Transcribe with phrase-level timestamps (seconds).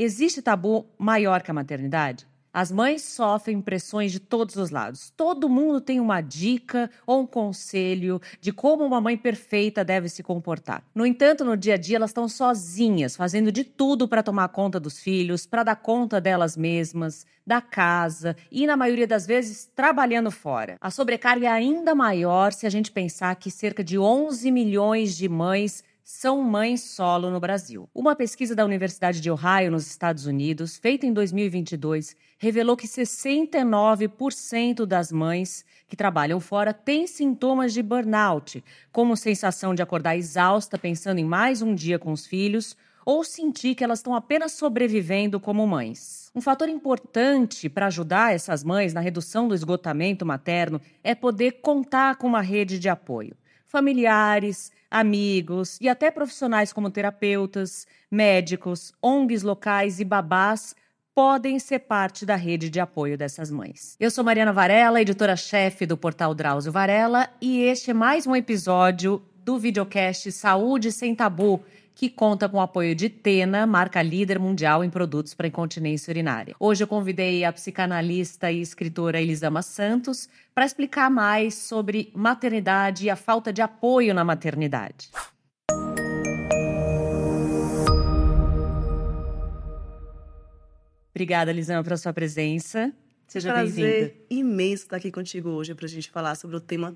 [0.00, 2.24] Existe tabu maior que a maternidade?
[2.52, 5.12] As mães sofrem pressões de todos os lados.
[5.16, 10.22] Todo mundo tem uma dica ou um conselho de como uma mãe perfeita deve se
[10.22, 10.84] comportar.
[10.94, 14.78] No entanto, no dia a dia, elas estão sozinhas, fazendo de tudo para tomar conta
[14.78, 20.30] dos filhos, para dar conta delas mesmas, da casa e, na maioria das vezes, trabalhando
[20.30, 20.76] fora.
[20.80, 25.28] A sobrecarga é ainda maior se a gente pensar que cerca de 11 milhões de
[25.28, 27.86] mães são mães solo no Brasil.
[27.94, 34.86] Uma pesquisa da Universidade de Ohio, nos Estados Unidos, feita em 2022, revelou que 69%
[34.86, 41.18] das mães que trabalham fora têm sintomas de burnout, como sensação de acordar exausta pensando
[41.18, 45.66] em mais um dia com os filhos ou sentir que elas estão apenas sobrevivendo como
[45.66, 46.32] mães.
[46.34, 52.16] Um fator importante para ajudar essas mães na redução do esgotamento materno é poder contar
[52.16, 53.36] com uma rede de apoio.
[53.66, 60.74] Familiares, amigos e até profissionais como terapeutas, médicos, ONGs locais e babás
[61.14, 63.96] podem ser parte da rede de apoio dessas mães.
[63.98, 69.20] Eu sou Mariana Varela, editora-chefe do portal Drauzio Varela, e este é mais um episódio
[69.44, 71.60] do videocast Saúde Sem Tabu,
[71.98, 76.54] que conta com o apoio de Tena, marca líder mundial em produtos para incontinência urinária.
[76.60, 83.10] Hoje eu convidei a psicanalista e escritora Elisama Santos para explicar mais sobre maternidade e
[83.10, 85.10] a falta de apoio na maternidade.
[91.12, 92.92] Obrigada, Elisama, pela sua presença.
[93.26, 93.88] Seja bem-vinda.
[93.88, 96.94] Prazer imenso estar aqui contigo hoje para a gente falar sobre o tema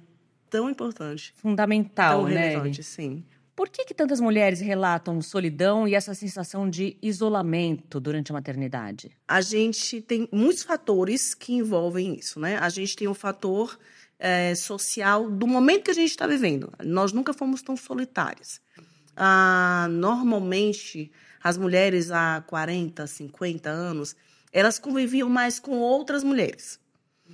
[0.48, 1.34] tão importante.
[1.34, 2.50] Fundamental, tão né?
[2.50, 3.24] relevante, sim.
[3.54, 9.10] Por que, que tantas mulheres relatam solidão e essa sensação de isolamento durante a maternidade?
[9.28, 12.56] A gente tem muitos fatores que envolvem isso, né?
[12.58, 13.78] A gente tem o fator
[14.18, 16.72] é, social do momento que a gente está vivendo.
[16.82, 18.60] Nós nunca fomos tão solitárias.
[19.14, 24.16] Ah, normalmente, as mulheres há 40, 50 anos,
[24.50, 26.80] elas conviviam mais com outras mulheres.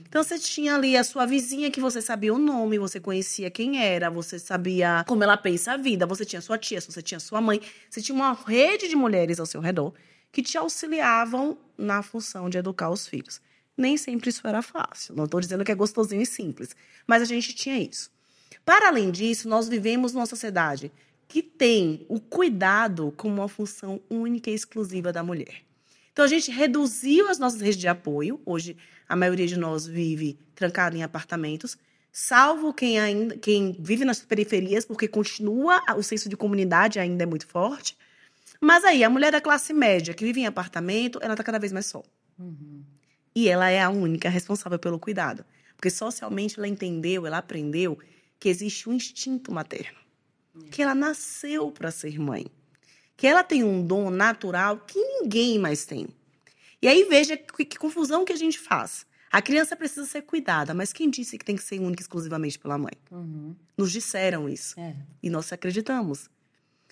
[0.09, 3.83] Então você tinha ali a sua vizinha que você sabia o nome, você conhecia quem
[3.83, 7.41] era, você sabia como ela pensa a vida, você tinha sua tia, você tinha sua
[7.41, 9.93] mãe, você tinha uma rede de mulheres ao seu redor
[10.31, 13.41] que te auxiliavam na função de educar os filhos.
[13.77, 15.15] Nem sempre isso era fácil.
[15.15, 16.75] Não estou dizendo que é gostosinho e simples,
[17.07, 18.11] mas a gente tinha isso.
[18.65, 20.93] Para além disso, nós vivemos numa sociedade
[21.27, 25.63] que tem o cuidado como uma função única e exclusiva da mulher.
[26.13, 28.41] Então a gente reduziu as nossas redes de apoio.
[28.45, 28.77] Hoje
[29.09, 31.79] a maioria de nós vive trancado em apartamentos,
[32.13, 37.27] salvo quem ainda quem vive nas periferias, porque continua o senso de comunidade ainda é
[37.27, 37.97] muito forte.
[38.61, 41.73] Mas aí a mulher da classe média que vive em apartamento, ela está cada vez
[41.73, 42.03] mais só.
[42.39, 42.83] Uhum.
[43.35, 45.45] E ela é a única responsável pelo cuidado,
[45.77, 47.99] porque socialmente ela entendeu, ela aprendeu
[48.39, 49.99] que existe um instinto materno,
[50.71, 52.47] que ela nasceu para ser mãe,
[53.17, 56.09] que ela tem um dom natural que ninguém mais tem.
[56.81, 59.07] E aí veja que, que, confusão que a gente faz.
[59.31, 62.79] A criança precisa ser cuidada, mas quem disse que tem que ser única exclusivamente pela
[62.79, 62.93] mãe?
[63.11, 63.55] Uhum.
[63.77, 64.79] Nos disseram isso.
[64.81, 64.95] É.
[65.23, 66.31] E nós acreditamos.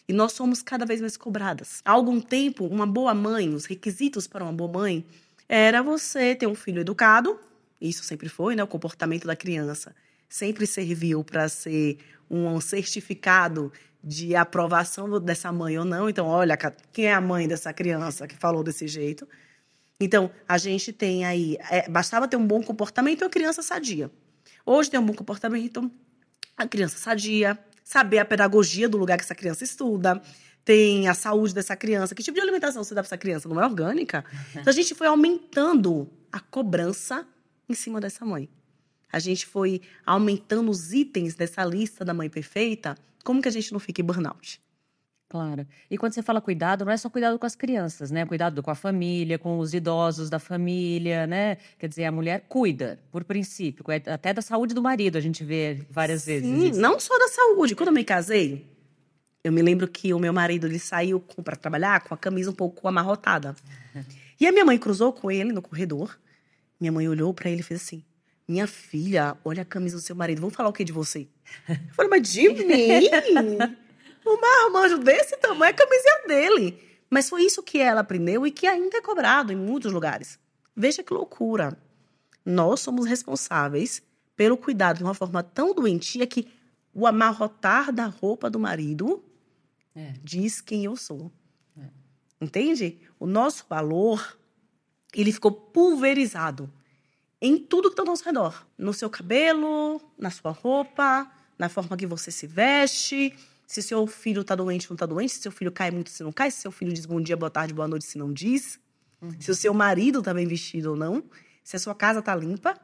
[0.08, 1.80] E nós somos cada vez mais cobradas.
[1.84, 5.04] Há algum tempo, uma boa mãe, os requisitos para uma boa mãe,
[5.48, 7.38] era você ter um filho educado,
[7.80, 8.62] isso sempre foi, né?
[8.62, 9.94] O comportamento da criança
[10.28, 11.98] sempre serviu para ser
[12.30, 13.72] um certificado
[14.02, 16.08] de aprovação dessa mãe ou não.
[16.08, 16.56] Então, olha,
[16.92, 19.26] quem é a mãe dessa criança que falou desse jeito?
[20.00, 21.56] Então, a gente tem aí.
[21.70, 24.10] É, bastava ter um bom comportamento e uma criança sadia.
[24.64, 25.90] Hoje tem um bom comportamento,
[26.56, 30.20] a criança sadia, saber a pedagogia do lugar que essa criança estuda,
[30.64, 33.48] tem a saúde dessa criança, que tipo de alimentação você dá para essa criança?
[33.48, 34.24] Não é orgânica?
[34.50, 37.26] Então, a gente foi aumentando a cobrança
[37.68, 38.48] em cima dessa mãe.
[39.10, 42.96] A gente foi aumentando os itens dessa lista da mãe perfeita.
[43.24, 44.60] Como que a gente não fica em burnout?
[45.28, 45.66] Claro.
[45.90, 48.24] E quando você fala cuidado, não é só cuidado com as crianças, né?
[48.24, 51.56] Cuidado com a família, com os idosos da família, né?
[51.78, 55.84] Quer dizer, a mulher cuida, por princípio, até da saúde do marido, a gente vê
[55.90, 56.76] várias Sim, vezes.
[56.76, 57.74] Sim, não só da saúde.
[57.74, 58.66] Quando eu me casei,
[59.42, 62.54] eu me lembro que o meu marido ele saiu para trabalhar com a camisa um
[62.54, 63.56] pouco amarrotada.
[64.40, 66.16] E a minha mãe cruzou com ele no corredor.
[66.80, 68.04] Minha mãe olhou para ele e fez assim:
[68.46, 71.26] Minha filha, olha a camisa do seu marido, vamos falar o que de você?
[71.68, 73.76] Eu falei, mas de mim?
[74.26, 76.82] Um marmanjo desse tamanho é camisinha dele.
[77.08, 80.38] Mas foi isso que ela aprendeu e que ainda é cobrado em muitos lugares.
[80.74, 81.78] Veja que loucura.
[82.44, 84.02] Nós somos responsáveis
[84.34, 86.48] pelo cuidado de uma forma tão doentia que
[86.92, 89.24] o amarrotar da roupa do marido
[89.94, 90.14] é.
[90.22, 91.30] diz quem eu sou.
[91.78, 91.84] É.
[92.40, 92.98] Entende?
[93.18, 94.38] O nosso valor,
[95.14, 96.70] ele ficou pulverizado
[97.40, 98.66] em tudo que está ao nosso redor.
[98.76, 103.34] No seu cabelo, na sua roupa, na forma que você se veste,
[103.66, 106.22] se seu filho tá doente ou não tá doente, se seu filho cai muito, se
[106.22, 108.78] não cai, se seu filho diz bom dia, boa tarde, boa noite, se não diz,
[109.20, 109.34] uhum.
[109.40, 111.24] se o seu marido tá bem vestido ou não,
[111.64, 112.78] se a sua casa tá limpa.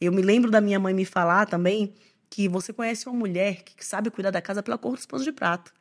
[0.00, 1.94] Eu me lembro da minha mãe me falar também
[2.30, 5.32] que você conhece uma mulher que sabe cuidar da casa pela cor dos panos de
[5.32, 5.72] prato.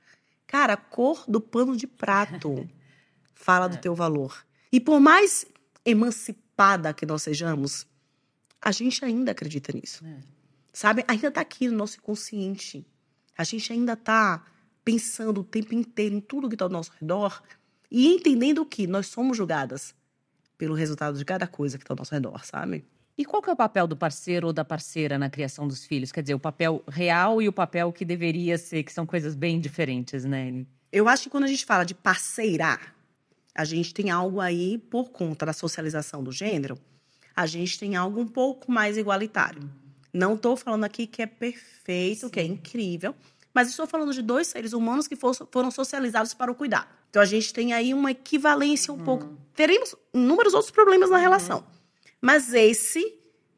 [0.48, 2.68] Cara, a cor do pano de prato
[3.34, 3.80] fala do é.
[3.80, 4.46] teu valor.
[4.72, 5.46] E por mais
[5.86, 7.86] emancipada que nós sejamos,
[8.62, 10.06] a gente ainda acredita nisso.
[10.06, 10.18] É.
[10.74, 11.04] Sabe?
[11.08, 12.86] Ainda tá aqui no nosso inconsciente.
[13.38, 14.46] A gente ainda tá
[14.84, 17.42] pensando o tempo inteiro em tudo que tá ao nosso redor
[17.92, 19.96] e entendendo que nós somos julgadas
[20.58, 22.86] pelo resultado de cada coisa que tá ao nosso redor, sabe?
[23.18, 26.12] E qual que é o papel do parceiro ou da parceira na criação dos filhos?
[26.12, 29.60] Quer dizer, o papel real e o papel que deveria ser, que são coisas bem
[29.60, 30.66] diferentes, né?
[30.92, 32.78] Eu acho que quando a gente fala de parceira,
[33.54, 36.78] a gente tem algo aí por conta da socialização do gênero,
[37.34, 39.70] a gente tem algo um pouco mais igualitário.
[40.16, 42.30] Não estou falando aqui que é perfeito, Sim.
[42.30, 43.14] que é incrível,
[43.54, 46.88] mas estou falando de dois seres humanos que foram socializados para o cuidado.
[47.10, 49.04] Então a gente tem aí uma equivalência um uhum.
[49.04, 49.38] pouco.
[49.54, 51.22] Teremos inúmeros outros problemas na uhum.
[51.22, 51.68] relação,
[52.22, 53.14] mas esse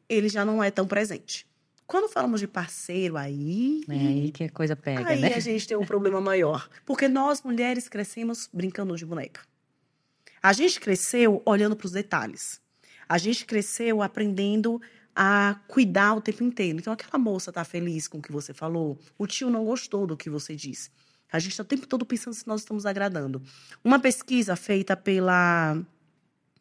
[0.08, 1.46] ele já não é tão presente.
[1.86, 3.82] Quando falamos de parceiro, aí.
[3.88, 5.34] É aí que a coisa pega, aí né?
[5.34, 6.68] a gente tem um problema maior.
[6.84, 9.40] Porque nós, mulheres, crescemos brincando de boneca.
[10.42, 12.60] A gente cresceu olhando para os detalhes.
[13.08, 14.80] A gente cresceu aprendendo
[15.20, 16.78] a cuidar o tempo inteiro.
[16.78, 20.16] Então, aquela moça está feliz com o que você falou, o tio não gostou do
[20.16, 20.90] que você disse.
[21.32, 23.42] A gente está o tempo todo pensando se nós estamos agradando.
[23.82, 25.76] Uma pesquisa feita pela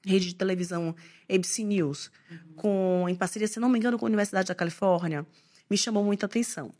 [0.04, 0.95] rede de televisão
[1.30, 2.38] ABC News, uhum.
[2.56, 5.24] com, em parceria, se não me engano, com a Universidade da Califórnia,
[5.69, 6.74] me chamou muita atenção.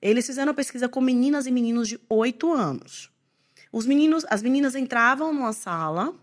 [0.00, 3.10] Eles fizeram uma pesquisa com meninas e meninos de 8 anos.
[3.72, 6.14] Os meninos, as meninas entravam numa sala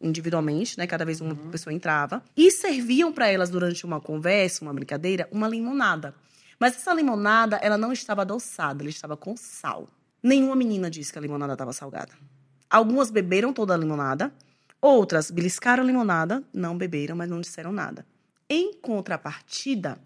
[0.00, 0.86] individualmente, né?
[0.86, 1.50] Cada vez uma uhum.
[1.50, 2.22] pessoa entrava.
[2.36, 6.14] E serviam para elas durante uma conversa, uma brincadeira, uma limonada.
[6.58, 9.88] Mas essa limonada, ela não estava adoçada, ela estava com sal.
[10.22, 12.12] Nenhuma menina disse que a limonada estava salgada.
[12.68, 14.32] Algumas beberam toda a limonada,
[14.80, 18.06] outras beliscaram a limonada, não beberam, mas não disseram nada.
[18.48, 19.98] Em contrapartida,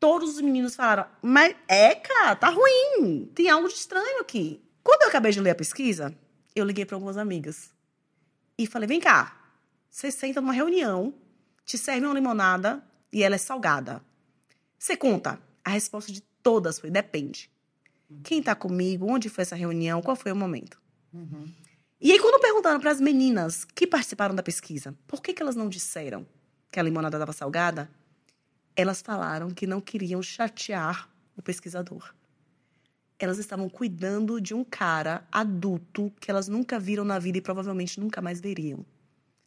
[0.00, 4.60] todos os meninos falaram: Mas é, cara, tá ruim, tem algo de estranho aqui.
[4.82, 6.14] Quando eu acabei de ler a pesquisa,
[6.54, 7.75] eu liguei para algumas amigas
[8.58, 9.36] e falei: vem cá,
[9.88, 11.14] você senta numa reunião,
[11.64, 12.82] te serve uma limonada
[13.12, 14.02] e ela é salgada.
[14.78, 15.40] Você conta?
[15.64, 17.50] A resposta de todas foi: depende.
[18.22, 19.06] Quem tá comigo?
[19.10, 20.00] Onde foi essa reunião?
[20.00, 20.80] Qual foi o momento?
[21.12, 21.52] Uhum.
[22.00, 25.56] E aí, quando perguntaram para as meninas que participaram da pesquisa por que, que elas
[25.56, 26.26] não disseram
[26.70, 27.90] que a limonada estava salgada,
[28.76, 32.14] elas falaram que não queriam chatear o pesquisador
[33.18, 37.98] elas estavam cuidando de um cara adulto que elas nunca viram na vida e provavelmente
[37.98, 38.84] nunca mais veriam.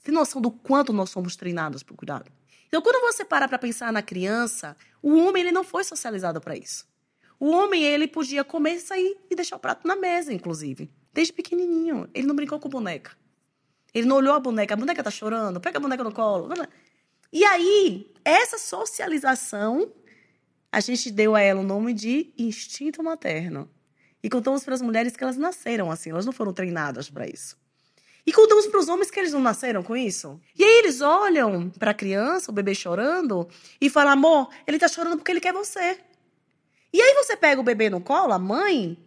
[0.04, 2.32] Tem noção do quanto nós somos treinados para o cuidado?
[2.68, 6.56] Então, quando você para para pensar na criança, o homem ele não foi socializado para
[6.56, 6.88] isso.
[7.40, 12.10] O homem ele podia comer, sair e deixar o prato na mesa, inclusive, desde pequenininho.
[12.14, 13.18] Ele não brincou com boneca.
[13.94, 16.50] Ele não olhou a boneca, a boneca tá chorando, pega a boneca no colo.
[17.32, 19.92] E aí, essa socialização
[20.72, 23.70] a gente deu a ela o nome de instinto materno.
[24.22, 27.58] E contamos para as mulheres que elas nasceram assim, elas não foram treinadas para isso.
[28.26, 30.40] E contamos para os homens que eles não nasceram com isso.
[30.56, 33.48] E aí eles olham para a criança, o bebê chorando,
[33.80, 36.00] e falam: amor, ele está chorando porque ele quer você.
[36.92, 38.98] E aí você pega o bebê no colo, a mãe,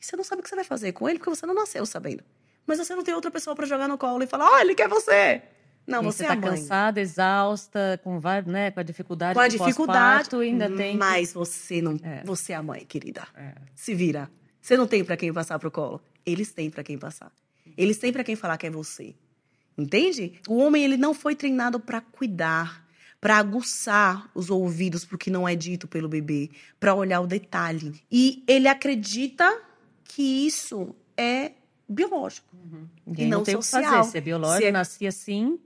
[0.00, 1.86] e você não sabe o que você vai fazer com ele porque você não nasceu
[1.86, 2.24] sabendo.
[2.66, 4.74] Mas você não tem outra pessoa para jogar no colo e falar: ó, oh, ele
[4.74, 5.42] quer você.
[5.86, 10.68] Não, você, está é cansada, exausta, com, né, com a dificuldade com a dificuldade, ainda
[10.70, 10.96] tem.
[10.96, 12.22] Mas você não, é.
[12.24, 13.26] você é a mãe, querida.
[13.36, 13.52] É.
[13.74, 14.28] Se vira.
[14.60, 16.02] Você não tem para quem passar pro colo.
[16.24, 17.30] Eles têm para quem passar.
[17.76, 19.14] Eles têm para quem falar que é você.
[19.78, 20.40] Entende?
[20.48, 22.84] O homem ele não foi treinado para cuidar,
[23.20, 26.50] para aguçar os ouvidos pro que não é dito pelo bebê,
[26.80, 27.94] para olhar o detalhe.
[28.10, 29.62] E ele acredita
[30.02, 31.52] que isso é
[31.88, 32.48] biológico.
[32.52, 32.88] Uhum.
[33.16, 33.82] E não, não tem social.
[33.82, 34.10] o que fazer.
[34.10, 34.72] Se é biológico, se é...
[34.72, 35.58] nasci assim,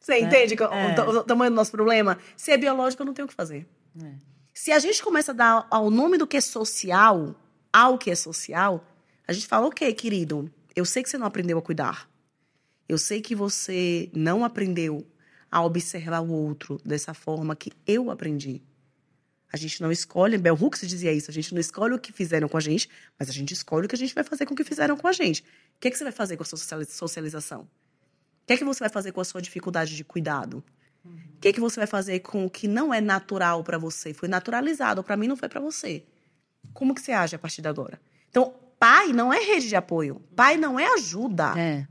[0.00, 0.20] você é.
[0.20, 1.02] entende é.
[1.02, 2.18] O, o, tamanho do nosso problema?
[2.36, 3.66] Se é biológico, eu não tenho o que fazer.
[4.02, 4.12] É.
[4.54, 7.34] Se a gente começa a dar ao nome do que é social,
[7.72, 8.84] ao que é social,
[9.26, 12.08] a gente fala, ok, querido, eu sei que você não aprendeu a cuidar.
[12.88, 15.06] Eu sei que você não aprendeu
[15.50, 18.62] a observar o outro dessa forma que eu aprendi.
[19.52, 22.48] A gente não escolhe, Bell Hooks dizia isso, a gente não escolhe o que fizeram
[22.48, 22.88] com a gente,
[23.18, 25.08] mas a gente escolhe o que a gente vai fazer com o que fizeram com
[25.08, 25.40] a gente.
[25.40, 27.68] O que, é que você vai fazer com a sua socialização?
[28.48, 30.64] Que é que você vai fazer com a sua dificuldade de cuidado?
[31.04, 31.18] O uhum.
[31.38, 34.14] que é que você vai fazer com o que não é natural para você?
[34.14, 36.02] Foi naturalizado, para mim não foi para você.
[36.72, 38.00] Como que você age a partir de agora?
[38.30, 40.22] Então, pai não é rede de apoio.
[40.34, 41.52] Pai não é ajuda.
[41.58, 41.86] É.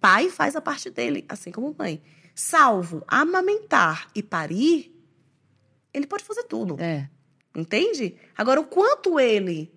[0.00, 2.00] Pai faz a parte dele, assim como mãe.
[2.36, 4.96] Salvo amamentar e parir,
[5.92, 6.80] ele pode fazer tudo.
[6.80, 7.10] É.
[7.54, 8.16] Entende?
[8.36, 9.74] Agora, o quanto ele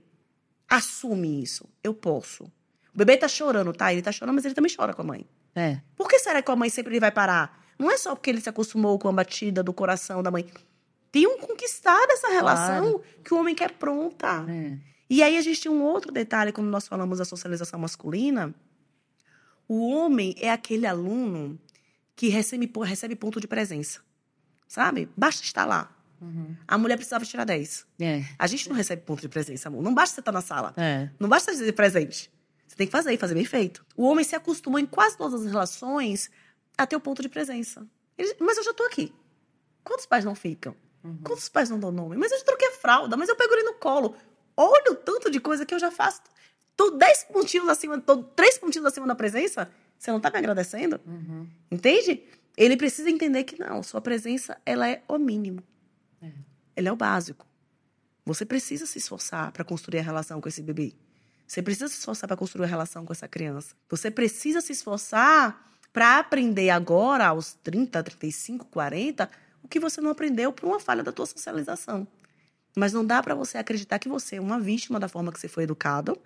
[0.69, 1.67] assume isso.
[1.83, 2.43] Eu posso.
[2.43, 3.91] O bebê tá chorando, tá?
[3.91, 5.27] Ele tá chorando, mas ele também chora com a mãe.
[5.55, 5.79] É.
[5.95, 7.63] Por que será que a mãe sempre vai parar?
[7.79, 10.45] Não é só porque ele se acostumou com a batida do coração da mãe.
[11.11, 14.45] Tem um conquistar dessa relação que o homem quer pronta.
[14.49, 14.77] é.
[15.09, 18.53] E aí a gente tem um outro detalhe, quando nós falamos da socialização masculina.
[19.67, 21.59] O homem é aquele aluno
[22.15, 23.99] que recebe, recebe ponto de presença.
[24.67, 25.07] Sabe?
[25.15, 25.95] Basta estar lá.
[26.19, 26.55] Uhum.
[26.67, 27.85] A mulher precisava tirar 10.
[27.99, 28.23] É.
[28.37, 29.83] A gente não recebe ponto de presença, amor.
[29.83, 30.73] Não basta você estar na sala.
[30.75, 31.09] É.
[31.19, 32.31] Não basta dizer presente.
[32.75, 33.85] Você tem que fazer e fazer bem feito.
[33.95, 36.29] O homem se acostumou em quase todas as relações
[36.77, 37.87] a ter o ponto de presença.
[38.17, 39.13] Ele- mas eu já tô aqui.
[39.81, 40.75] Quantos pais não ficam?
[41.23, 42.17] Quantos pais não dão nome?
[42.17, 44.13] Mas eu já troquei a fralda, mas eu pego ele no colo.
[44.57, 46.21] Olha o tanto de coisa que eu já faço.
[46.75, 49.71] Tô 10 pontinhos acima, tô 3 pontinhos acima da presença.
[49.97, 50.99] Você não tá me agradecendo?
[51.05, 51.47] Uhum.
[51.71, 52.23] Entende?
[52.57, 55.63] Ele precisa entender que não, sua presença ela é o mínimo.
[56.21, 56.29] É.
[56.75, 57.45] Ela é o básico.
[58.25, 60.93] Você precisa se esforçar para construir a relação com esse bebê.
[61.47, 63.75] Você precisa se esforçar para construir a relação com essa criança.
[63.89, 69.29] Você precisa se esforçar para aprender agora, aos 30, 35, 40,
[69.63, 72.07] o que você não aprendeu por uma falha da tua socialização.
[72.75, 75.47] Mas não dá para você acreditar que você é uma vítima da forma que você
[75.47, 76.17] foi educado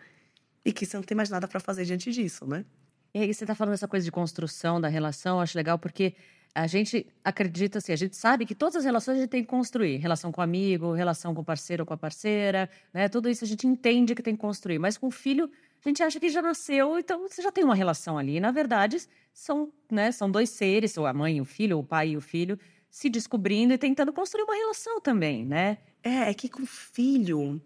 [0.65, 2.65] e que você não tem mais nada para fazer diante disso, né?
[3.13, 6.15] E aí você tá falando essa coisa de construção da relação, eu acho legal porque
[6.53, 9.50] a gente acredita assim, a gente sabe que todas as relações a gente tem que
[9.50, 9.98] construir.
[9.98, 13.08] Relação com amigo, relação com parceiro ou com a parceira, né?
[13.08, 14.79] Tudo isso a gente entende que tem que construir.
[14.79, 15.50] Mas com o filho,
[15.84, 18.38] a gente acha que já nasceu, então você já tem uma relação ali.
[18.38, 18.98] E, na verdade,
[19.34, 22.18] são, né, são dois seres, ou a mãe e o filho, ou o pai e
[22.18, 25.77] o filho, se descobrindo e tentando construir uma relação também, né?
[26.03, 27.62] É, é que com filho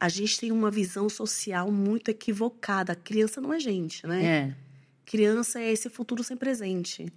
[0.00, 2.94] a gente tem uma visão social muito equivocada.
[2.94, 4.24] Criança não é gente, né?
[4.24, 4.54] É.
[5.04, 7.12] Criança é esse futuro sem presente.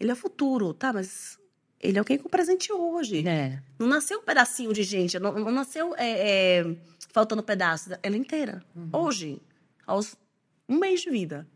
[0.00, 0.92] Ele é futuro, tá?
[0.92, 1.38] Mas
[1.80, 3.26] ele é alguém com presente hoje.
[3.26, 3.60] É.
[3.78, 6.76] Não nasceu um pedacinho de gente, não, não nasceu é, é,
[7.12, 7.92] faltando pedaços.
[8.02, 8.62] Ela é inteira.
[8.92, 9.40] Hoje,
[9.86, 10.16] aos
[10.68, 11.46] um mês de vida,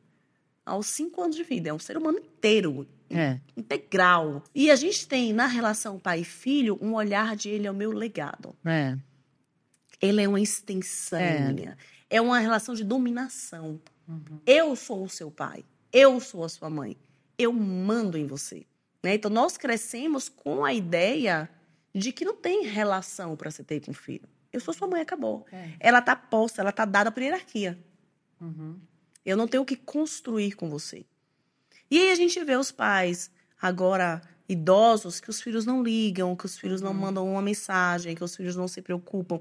[0.65, 3.39] aos cinco anos de vida, é um ser humano inteiro, É.
[3.57, 4.43] integral.
[4.55, 7.75] E a gente tem na relação pai e filho um olhar de ele é o
[7.75, 8.55] meu legado.
[8.65, 8.97] É.
[10.01, 11.53] Ele é uma extensão É.
[11.53, 11.77] minha.
[12.09, 13.81] É uma relação de dominação.
[14.47, 15.65] Eu sou o seu pai.
[15.93, 16.97] Eu sou a sua mãe.
[17.43, 18.65] Eu mando em você.
[19.03, 19.15] Né?
[19.15, 21.49] Então, nós crescemos com a ideia
[21.95, 24.29] de que não tem relação para você ter com o filho.
[24.53, 25.45] Eu sou sua mãe, acabou.
[25.51, 25.71] É.
[25.81, 27.79] Ela tá posta, ela tá dada por hierarquia.
[28.41, 28.79] Uhum.
[29.25, 31.05] Eu não tenho o que construir com você.
[31.91, 33.31] E aí a gente vê os pais,
[33.61, 38.25] agora idosos, que os filhos não ligam, que os filhos não mandam uma mensagem, que
[38.25, 39.41] os filhos não se preocupam.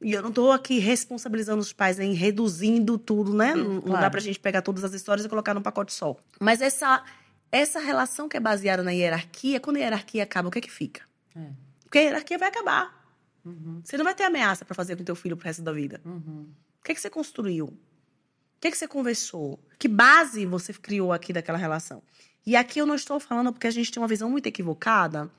[0.00, 3.54] E eu não tô aqui responsabilizando os pais, nem reduzindo tudo, né?
[3.54, 4.10] Não- Não dá claro.
[4.12, 6.16] pra gente pegar todas as histórias e colocar num pacote só.
[6.40, 7.04] Mas essa,
[7.52, 10.70] essa relação que é baseada na hierarquia, quando a hierarquia acaba, o que é que
[10.70, 11.02] fica?
[11.34, 11.50] É.
[11.84, 12.98] Porque a hierarquia vai acabar.
[13.44, 13.80] Uhum.
[13.84, 16.00] Você não vai ter ameaça pra fazer com teu filho pro resto da vida.
[16.04, 16.48] Uhum.
[16.80, 17.66] O que, é que você construiu?
[17.66, 19.58] O que, é que você conversou?
[19.78, 22.02] Que base você criou aqui daquela relação?
[22.46, 25.30] E aqui eu não estou falando porque a gente tem uma visão muito equivocada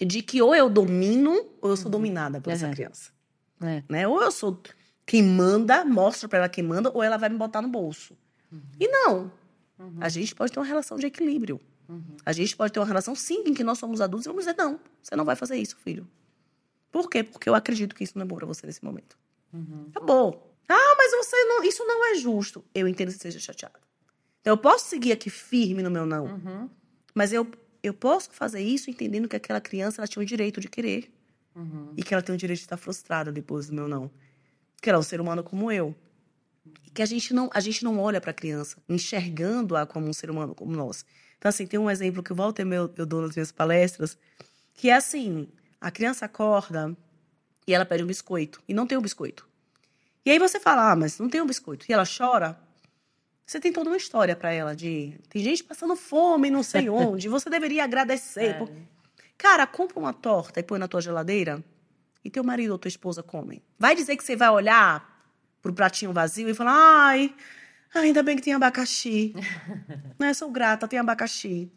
[0.00, 2.72] de que ou eu domino ou eu sou dominada por essa Uhum.
[2.72, 3.10] criança.
[3.62, 3.82] É.
[3.88, 4.08] Né?
[4.08, 4.60] Ou eu sou
[5.06, 8.16] quem manda, mostra pra ela quem manda, ou ela vai me botar no bolso.
[8.78, 9.32] E não.
[10.00, 11.60] A gente pode ter uma relação de equilíbrio.
[12.24, 14.56] A gente pode ter uma relação, sim, em que nós somos adultos e vamos dizer,
[14.56, 16.08] não, você não vai fazer isso, filho.
[16.90, 17.22] Por quê?
[17.22, 19.18] Porque eu acredito que isso não é bom pra você nesse momento.
[19.52, 19.86] Uhum.
[19.90, 20.54] Acabou.
[20.68, 21.64] Ah, mas você não.
[21.64, 22.64] Isso não é justo.
[22.74, 23.78] Eu entendo que você esteja chateado.
[24.40, 26.26] Então, eu posso seguir aqui firme no meu não.
[26.26, 26.70] Uhum.
[27.14, 27.46] Mas eu,
[27.82, 31.12] eu posso fazer isso entendendo que aquela criança ela tinha o direito de querer.
[31.54, 31.92] Uhum.
[31.96, 34.10] E que ela tem o direito de estar frustrada depois do meu não.
[34.80, 35.94] Que ela é um ser humano como eu.
[36.94, 40.30] Que a gente não, a gente não olha para a criança enxergando-a como um ser
[40.30, 41.04] humano como nós.
[41.38, 44.16] Então, assim, tem um exemplo que o Walter meu, eu dou nas minhas palestras,
[44.74, 45.48] que é assim:
[45.80, 46.96] a criança acorda
[47.66, 48.62] e ela pede um biscoito.
[48.68, 49.48] E não tem o biscoito.
[50.24, 51.84] E aí você fala, ah, mas não tem um biscoito.
[51.88, 52.56] E ela chora.
[53.44, 55.18] Você tem toda uma história para ela de.
[55.28, 57.28] Tem gente passando fome, não sei onde.
[57.28, 58.50] Você deveria agradecer.
[58.50, 58.52] É.
[58.54, 58.70] por-
[59.36, 61.64] Cara, compra uma torta e põe na tua geladeira
[62.24, 63.60] e teu marido ou tua esposa comem.
[63.76, 65.11] Vai dizer que você vai olhar
[65.62, 67.34] pro pratinho vazio e falar: ai,
[67.94, 69.32] ainda bem que tem abacaxi.
[70.18, 71.70] né, sou grata, tem abacaxi.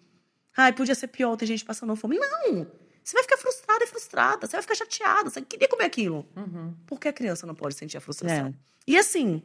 [0.58, 2.18] Ai, podia ser pior, tem gente passando fome.
[2.18, 2.68] Não!
[3.04, 6.28] Você vai ficar frustrada e frustrada, você vai ficar chateada, você queria comer aquilo.
[6.36, 6.74] Uhum.
[6.88, 8.48] Por que a criança não pode sentir a frustração?
[8.48, 8.54] É.
[8.88, 9.44] E assim,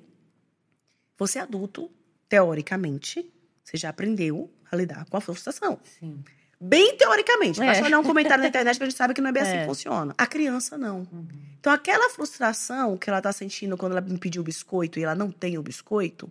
[1.18, 1.90] você é adulto,
[2.26, 3.30] teoricamente,
[3.62, 5.78] você já aprendeu a lidar com a frustração.
[5.84, 6.24] Sim.
[6.60, 7.60] Bem teoricamente.
[7.62, 7.66] É.
[7.66, 9.52] Basta olhar um comentário na internet que a gente sabe que não é bem assim
[9.52, 9.60] É.
[9.60, 10.14] que funciona.
[10.18, 11.08] A criança não.
[11.12, 11.26] Uhum.
[11.58, 15.14] Então, aquela frustração que ela tá sentindo quando ela me pediu o biscoito e ela
[15.14, 16.30] não tem o biscoito,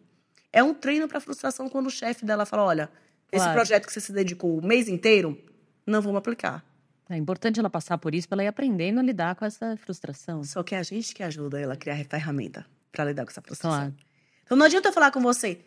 [0.52, 2.90] é um treino pra frustração quando o chefe dela fala: olha,
[3.32, 3.54] esse Claro.
[3.60, 5.38] projeto que você se dedicou o mês inteiro,
[5.86, 6.64] não vamos aplicar.
[7.10, 10.44] É importante ela passar por isso para ela ir aprendendo a lidar com essa frustração.
[10.44, 13.42] Só que é a gente que ajuda ela a criar ferramenta para lidar com essa
[13.42, 13.80] frustração.
[13.80, 13.96] Claro.
[14.44, 15.60] Então não adianta eu falar com você,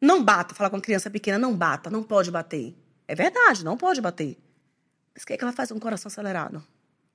[0.00, 2.74] não bata, falar com criança pequena, não bata, não pode bater.
[3.08, 4.38] É verdade, não pode bater.
[5.14, 6.64] Mas o que é que ela faz com o coração acelerado?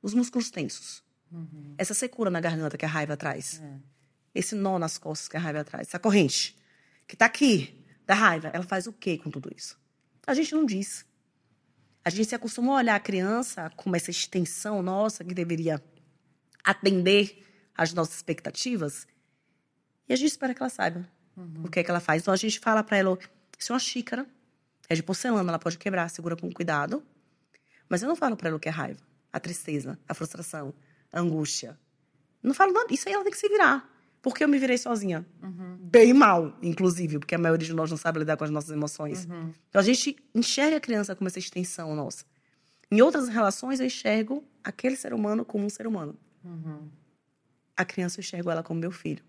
[0.02, 1.04] Os músculos tensos.
[1.32, 1.76] Uhum.
[1.78, 3.62] Essa secura na garganta que a raiva traz.
[3.62, 3.80] É.
[4.34, 5.88] Esse nó nas costas que a raiva traz.
[5.88, 6.58] Essa corrente
[7.08, 8.50] que tá aqui, da raiva.
[8.54, 9.80] Ela faz o quê com tudo isso?
[10.26, 11.06] A gente não diz.
[12.04, 15.82] A gente se acostumou a olhar a criança como essa extensão nossa que deveria
[16.64, 17.46] atender
[17.76, 19.08] às nossas expectativas.
[20.10, 21.08] E a gente espera que ela saiba
[21.64, 22.22] o que é que ela faz.
[22.22, 23.18] Então a gente fala para ela:
[23.58, 24.26] isso é uma xícara,
[24.92, 27.02] é de porcelana, ela pode quebrar, segura com cuidado.
[27.88, 29.00] Mas eu não falo para ela o que é raiva,
[29.32, 30.74] a tristeza, a frustração,
[31.14, 31.80] a angústia.
[32.44, 32.94] Não falo nada.
[32.94, 33.90] Isso aí ela tem que se virar.
[34.22, 35.26] Porque eu me virei sozinha.
[35.80, 39.26] Bem mal, inclusive, porque a maioria de nós não sabe lidar com as nossas emoções.
[39.70, 42.26] Então a gente enxerga a criança como essa extensão nossa.
[42.92, 46.18] Em outras relações, eu enxergo aquele ser humano como um ser humano.
[47.78, 49.24] A criança eu enxergo ela como meu filho.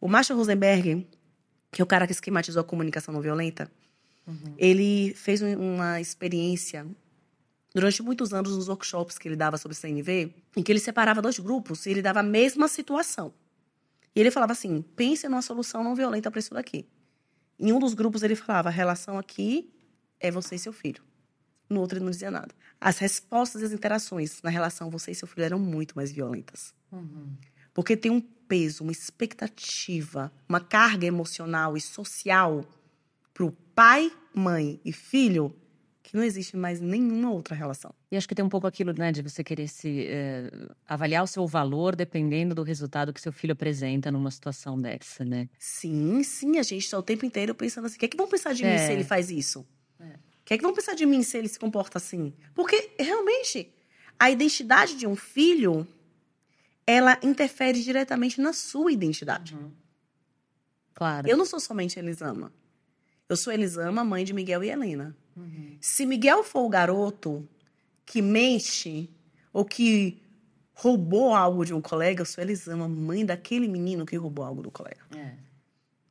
[0.00, 1.08] O Marshall Rosenberg,
[1.72, 3.70] que é o cara que esquematizou a comunicação não violenta,
[4.56, 6.86] ele fez um- uma experiência
[7.74, 11.38] durante muitos anos nos workshops que ele dava sobre CNV, em que ele separava dois
[11.38, 13.32] grupos e ele dava a mesma situação.
[14.14, 16.86] E ele falava assim: pense numa solução não violenta para isso daqui.
[17.58, 19.70] Em um dos grupos ele falava: a relação aqui
[20.20, 21.02] é você e seu filho.
[21.68, 22.54] No outro ele não dizia nada.
[22.80, 26.74] As respostas e as interações na relação você e seu filho eram muito mais violentas.
[27.72, 32.64] Porque tem um peso, uma expectativa, uma carga emocional e social
[33.34, 35.54] pro pai, mãe e filho
[36.02, 37.94] que não existe mais nenhuma outra relação.
[38.10, 40.50] E acho que tem um pouco aquilo, né, de você querer se eh,
[40.86, 45.48] avaliar o seu valor dependendo do resultado que seu filho apresenta numa situação dessa, né?
[45.58, 48.28] Sim, sim, a gente está o tempo inteiro pensando assim: o que é que vão
[48.28, 48.78] pensar de mim É.
[48.86, 49.66] se ele faz isso?
[50.00, 50.04] É.
[50.04, 52.34] O que é que vão pensar de mim se ele se comporta assim?
[52.52, 53.72] Porque, realmente,
[54.18, 55.86] a identidade de um filho,
[56.86, 59.56] ela interfere diretamente na sua identidade.
[60.94, 61.28] Claro.
[61.28, 62.52] Eu não sou somente Elisama.
[63.28, 65.16] Eu sou Elisama, mãe de Miguel e Helena.
[65.80, 67.48] Se Miguel for o garoto
[68.04, 69.10] que mente
[69.52, 70.20] ou que
[70.74, 74.70] roubou algo de um colega, eu sou Elisama, mãe daquele menino que roubou algo do
[74.70, 75.00] colega.
[75.16, 75.34] É.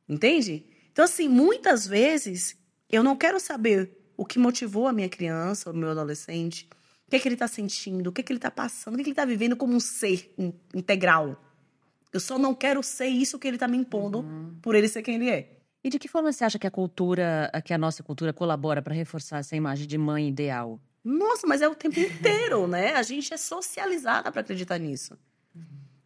[0.08, 0.64] Entende?
[0.92, 2.56] Então, assim, muitas vezes
[2.90, 6.68] eu não quero saber o que motivou a minha criança, o meu adolescente,
[7.06, 8.96] o que é que ele está sentindo, o que é que ele está passando, o
[8.96, 11.40] que, é que ele está vivendo como um ser in- integral.
[12.12, 14.22] Eu só não quero ser isso que ele está me impondo
[14.60, 15.58] por ele ser quem ele é.
[15.84, 18.94] E de que forma você acha que a cultura, que a nossa cultura colabora para
[18.94, 20.80] reforçar essa imagem de mãe ideal?
[21.04, 22.94] Nossa, mas é o tempo inteiro, né?
[22.94, 25.18] A gente é socializada para acreditar nisso.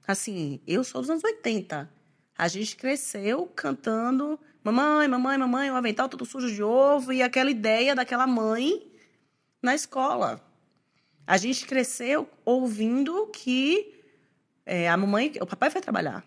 [0.07, 1.91] Assim, eu sou dos anos 80.
[2.39, 7.51] A gente cresceu cantando mamãe, mamãe, mamãe, o avental todo sujo de ovo e aquela
[7.51, 8.91] ideia daquela mãe
[9.63, 10.41] na escola.
[11.27, 13.95] A gente cresceu ouvindo que
[14.65, 16.25] é, a mamãe, o papai vai trabalhar.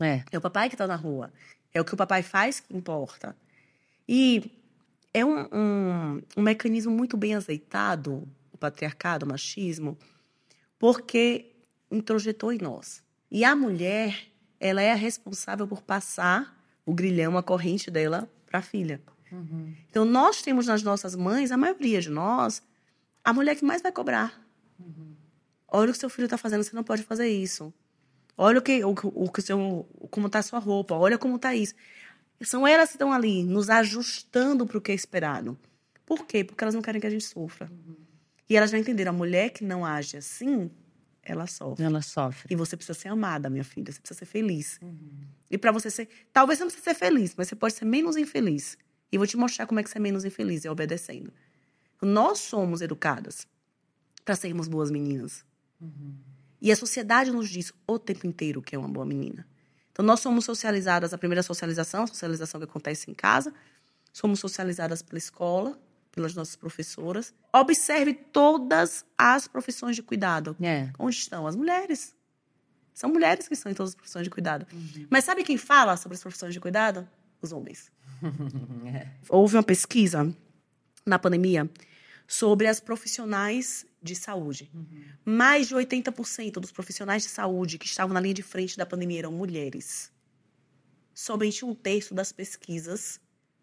[0.00, 0.24] É.
[0.30, 1.32] É o papai que está na rua.
[1.74, 3.36] É o que o papai faz que importa.
[4.08, 4.50] E
[5.12, 9.98] é um, um, um mecanismo muito bem azeitado, o patriarcado, o machismo,
[10.78, 11.52] porque
[11.90, 13.02] introjetou em nós.
[13.30, 14.28] E a mulher,
[14.60, 16.56] ela é a responsável por passar
[16.86, 19.00] o grilhão, a corrente dela para a filha.
[19.90, 22.62] Então, nós temos nas nossas mães, a maioria de nós,
[23.24, 24.40] a mulher que mais vai cobrar.
[25.66, 27.72] Olha o que seu filho está fazendo, você não pode fazer isso.
[28.36, 31.54] Olha o que, o, o que seu, como está a sua roupa, olha como está
[31.54, 31.74] isso.
[32.42, 35.56] São elas que estão ali, nos ajustando para o que é esperado.
[36.04, 36.42] Por quê?
[36.44, 37.70] Porque elas não querem que a gente sofra.
[38.48, 40.70] E elas já entenderam, a mulher que não age assim,
[41.22, 41.84] ela sofre.
[41.84, 42.52] Ela sofre.
[42.52, 43.90] E você precisa ser amada, minha filha.
[43.90, 44.78] Você precisa ser feliz.
[45.50, 46.08] E para você ser.
[46.32, 48.76] Talvez você não precise ser feliz, mas você pode ser menos infeliz.
[49.10, 51.32] E vou te mostrar como é que você é menos infeliz, é obedecendo.
[52.02, 53.46] Nós somos educadas
[54.24, 55.44] para sermos boas meninas.
[56.64, 59.46] E a sociedade nos diz o tempo inteiro que é uma boa menina.
[59.92, 63.52] Então, nós somos socializadas, a primeira socialização, a socialização que acontece em casa,
[64.10, 65.78] somos socializadas pela escola,
[66.10, 67.34] pelas nossas professoras.
[67.52, 70.56] Observe todas as profissões de cuidado.
[70.58, 70.90] É.
[70.98, 71.46] Onde estão?
[71.46, 72.16] As mulheres.
[72.94, 74.66] São mulheres que estão em todas as profissões de cuidado.
[75.10, 77.06] Mas sabe quem fala sobre as profissões de cuidado?
[77.42, 77.92] Os homens.
[79.28, 80.34] Houve uma pesquisa
[81.04, 81.68] na pandemia
[82.26, 84.70] sobre as profissionais de saúde.
[85.24, 89.20] Mais de 80% dos profissionais de saúde que estavam na linha de frente da pandemia
[89.20, 90.12] eram mulheres.
[91.14, 93.18] Somente um terço das pesquisas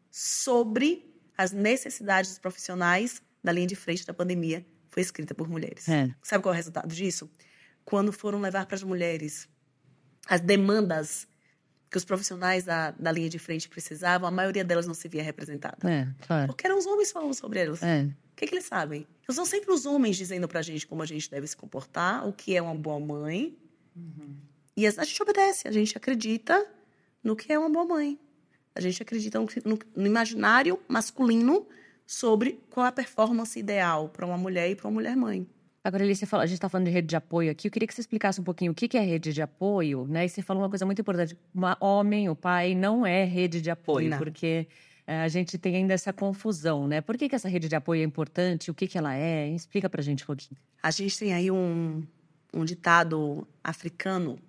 [0.09, 5.87] sobre as necessidades dos profissionais da linha de frente da pandemia foi escrita por mulheres.
[5.87, 6.13] É.
[6.23, 7.29] Sabe qual é o resultado disso?
[7.85, 9.47] Quando foram levar para as mulheres
[10.27, 11.27] as demandas
[11.89, 15.21] que os profissionais da, da linha de frente precisavam, a maioria delas não se via
[15.21, 15.77] representada.
[15.89, 16.47] É, claro.
[16.47, 17.83] Porque eram os homens falando sobre elas.
[17.83, 18.09] É.
[18.41, 19.07] que, que eles sabem?
[19.21, 22.33] Então, são sempre os homens dizendo pra gente como a gente deve se comportar, o
[22.33, 23.55] que é uma boa mãe.
[23.95, 24.35] Uhum.
[24.75, 26.65] E a gente obedece, a gente acredita
[27.23, 28.19] no que é uma boa mãe.
[28.73, 31.67] A gente acredita no, no, no imaginário masculino
[32.05, 35.45] sobre qual é a performance ideal para uma mulher e para uma mulher mãe.
[35.83, 37.67] Agora, Alice, a gente está falando de rede de apoio aqui.
[37.67, 40.25] Eu queria que você explicasse um pouquinho o que é rede de apoio, né?
[40.25, 43.69] E você falou uma coisa muito importante: o homem, o pai, não é rede de
[43.71, 44.17] apoio, não.
[44.17, 44.67] porque
[45.07, 47.01] a gente tem ainda essa confusão, né?
[47.01, 48.71] Por que, que essa rede de apoio é importante?
[48.71, 49.49] O que, que ela é?
[49.49, 50.59] Explica para a gente um pouquinho.
[50.81, 52.03] A gente tem aí um,
[52.53, 54.39] um ditado africano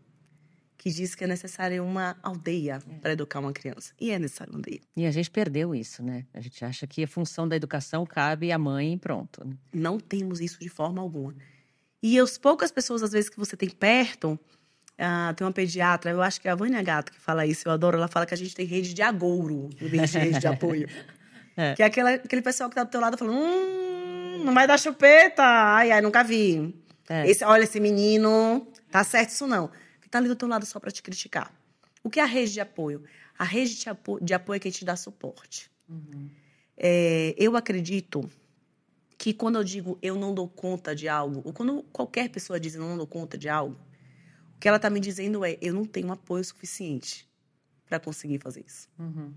[0.83, 2.95] que diz que é necessário uma aldeia é.
[2.99, 3.95] para educar uma criança.
[4.01, 4.81] E é necessário uma aldeia.
[4.97, 6.27] E a gente perdeu isso, né?
[6.35, 9.47] A gente acha que a função da educação cabe à mãe e pronto.
[9.47, 9.57] Né?
[9.73, 11.37] Não temos isso de forma alguma.
[12.03, 14.37] E as poucas pessoas, às vezes, que você tem perto,
[15.03, 17.73] ah, tem uma pediatra, eu acho que é a Vânia Gato que fala isso, eu
[17.73, 20.47] adoro, ela fala que a gente tem rede de agouro em vez de rede de
[20.47, 20.88] apoio.
[21.55, 21.75] É.
[21.75, 24.79] Que é aquela, aquele pessoal que tá do teu lado falando, hum, não vai dar
[24.79, 26.75] chupeta, ai, ai, nunca vi.
[27.07, 27.29] É.
[27.29, 29.71] Esse, olha, esse menino, tá certo isso não
[30.12, 31.51] está ali do teu lado só para te criticar.
[32.05, 33.03] O que é a rede de apoio?
[33.38, 35.71] A rede de apoio, de apoio é quem te dá suporte.
[35.88, 36.29] Uhum.
[36.77, 38.29] É, eu acredito
[39.17, 42.75] que quando eu digo eu não dou conta de algo, ou quando qualquer pessoa diz
[42.75, 43.77] eu não dou conta de algo,
[44.62, 47.29] que ela está me dizendo é eu não tenho apoio suficiente
[47.85, 48.88] para conseguir fazer isso.
[48.96, 49.35] Uhum.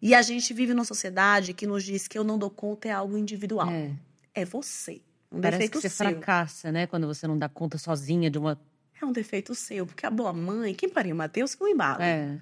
[0.00, 2.90] E a gente vive numa sociedade que nos diz que eu não dou conta é
[2.90, 3.70] algo individual.
[3.70, 3.94] É,
[4.32, 5.02] é você.
[5.30, 6.06] Um Parece que você seu.
[6.06, 6.86] fracassa, né?
[6.86, 8.58] Quando você não dá conta sozinha de uma
[8.98, 12.02] é um defeito seu, porque a boa mãe, quem pariu Mateus, que não embala.
[12.02, 12.40] É.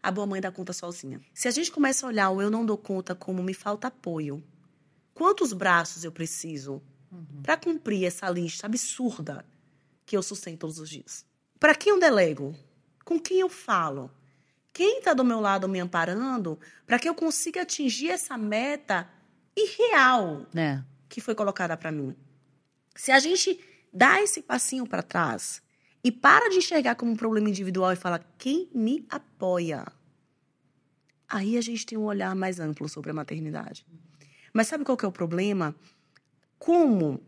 [0.00, 1.20] A boa mãe dá conta sozinha.
[1.34, 4.40] Se a gente começa a olhar o eu não dou conta como me falta apoio,
[5.12, 7.42] quantos braços eu preciso uhum.
[7.42, 9.44] para cumprir essa lista absurda
[10.06, 11.26] que eu sustento todos os dias?
[11.58, 12.54] Para quem eu delego?
[13.04, 14.10] Com quem eu falo?
[14.72, 19.10] Quem está do meu lado me amparando para que eu consiga atingir essa meta
[19.56, 20.82] irreal é.
[21.08, 22.14] que foi colocada para mim?
[22.94, 23.58] Se a gente
[23.92, 25.62] dá esse passinho para trás
[26.04, 29.86] e para de enxergar como um problema individual e fala quem me apoia.
[31.28, 33.84] Aí a gente tem um olhar mais amplo sobre a maternidade.
[34.52, 35.74] Mas sabe qual que é o problema?
[36.58, 37.20] Como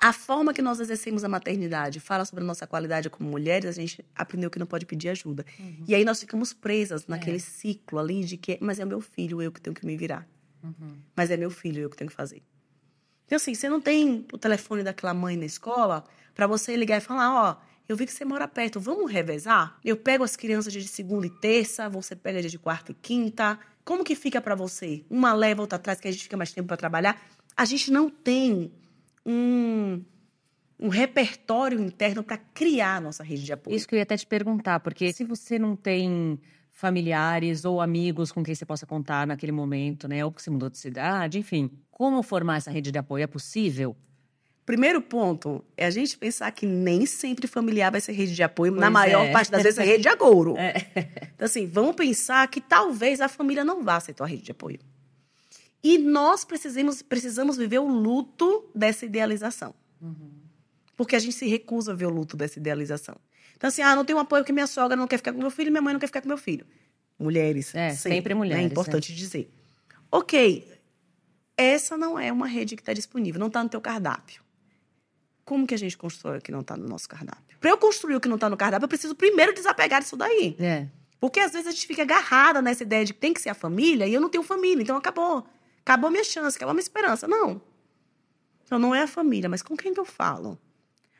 [0.00, 3.72] a forma que nós exercemos a maternidade fala sobre a nossa qualidade como mulheres, a
[3.72, 5.44] gente aprendeu que não pode pedir ajuda.
[5.58, 5.84] Uhum.
[5.88, 7.40] E aí nós ficamos presas naquele é.
[7.40, 10.26] ciclo ali de que, mas é meu filho, eu que tenho que me virar.
[10.62, 10.96] Uhum.
[11.16, 12.42] Mas é meu filho, eu que tenho que fazer.
[13.26, 17.00] Então, assim, você não tem o telefone daquela mãe na escola para você ligar e
[17.00, 19.78] falar: ó, oh, eu vi que você mora perto, vamos revezar?
[19.84, 23.58] Eu pego as crianças de segunda e terça, você pega dia de quarta e quinta.
[23.84, 25.04] Como que fica para você?
[25.10, 27.20] Uma leva, outra atrás, que a gente fica mais tempo para trabalhar.
[27.56, 28.70] A gente não tem
[29.28, 30.02] um,
[30.80, 33.76] um repertório interno para criar a nossa rede de apoio.
[33.76, 38.32] Isso que eu ia até te perguntar, porque se você não tem familiares ou amigos
[38.32, 40.24] com quem você possa contar naquele momento, né?
[40.24, 41.70] Ou que você mudou de cidade, enfim.
[41.90, 43.24] Como formar essa rede de apoio?
[43.24, 43.96] É possível?
[44.64, 48.70] Primeiro ponto é a gente pensar que nem sempre familiar vai ser rede de apoio,
[48.72, 49.32] pois na maior é.
[49.32, 50.56] parte das vezes é rede de agouro.
[50.56, 50.74] É.
[51.34, 54.78] Então, assim, vamos pensar que talvez a família não vá ser tua rede de apoio.
[55.82, 59.74] E nós precisamos, precisamos viver o luto dessa idealização.
[60.00, 60.30] Uhum.
[60.96, 63.16] Porque a gente se recusa a ver o luto dessa idealização.
[63.56, 65.70] Então, assim, ah, não tenho apoio porque minha sogra não quer ficar com meu filho,
[65.70, 66.66] minha mãe não quer ficar com meu filho.
[67.18, 67.74] Mulheres.
[67.74, 68.64] É, sempre, sempre mulheres.
[68.64, 69.14] É importante é.
[69.14, 69.52] dizer.
[70.10, 70.66] Ok,
[71.56, 74.42] essa não é uma rede que está disponível, não está no teu cardápio.
[75.44, 77.58] Como que a gente constrói o que não está no nosso cardápio?
[77.58, 80.56] Para eu construir o que não está no cardápio, eu preciso primeiro desapegar disso daí.
[80.60, 80.86] É.
[81.20, 83.54] Porque às vezes a gente fica agarrada nessa ideia de que tem que ser a
[83.54, 85.44] família e eu não tenho família, então acabou.
[85.88, 87.26] Acabou minha chance, acabou minha esperança.
[87.26, 87.62] Não.
[88.62, 90.58] Então não é a família, mas com quem que eu falo?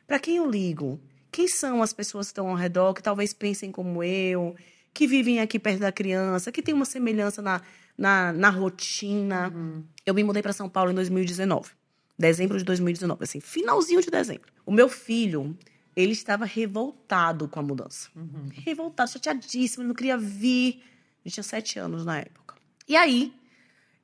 [0.05, 1.01] Para quem eu ligo?
[1.31, 4.55] Quem são as pessoas que estão ao redor, que talvez pensem como eu,
[4.93, 7.63] que vivem aqui perto da criança, que tem uma semelhança na,
[7.97, 9.51] na, na rotina?
[9.55, 9.83] Uhum.
[10.05, 11.71] Eu me mudei para São Paulo em 2019
[12.19, 14.51] dezembro de 2019, assim, finalzinho de dezembro.
[14.65, 15.57] O meu filho,
[15.95, 18.09] ele estava revoltado com a mudança.
[18.15, 18.49] Uhum.
[18.51, 20.83] Revoltado, chateadíssimo, ele não queria vir.
[21.25, 22.55] Ele tinha sete anos na época.
[22.87, 23.33] E aí,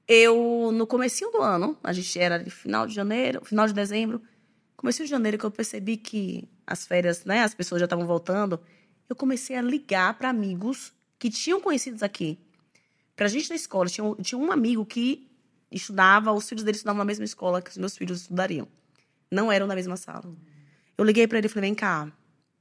[0.08, 4.22] eu, no comecinho do ano, a gente era final de janeiro, final de dezembro,
[4.78, 8.60] comecinho de janeiro que eu percebi que as férias, né, as pessoas já estavam voltando,
[9.10, 12.40] eu comecei a ligar para amigos que tinham conhecidos aqui.
[13.16, 15.30] Pra gente na escola, tinha, tinha um amigo que
[15.72, 18.68] estudava, os filhos dele estudavam na mesma escola que os meus filhos estudariam.
[19.32, 20.26] Não eram na mesma sala.
[20.98, 22.12] Eu liguei para ele e falei: vem cá,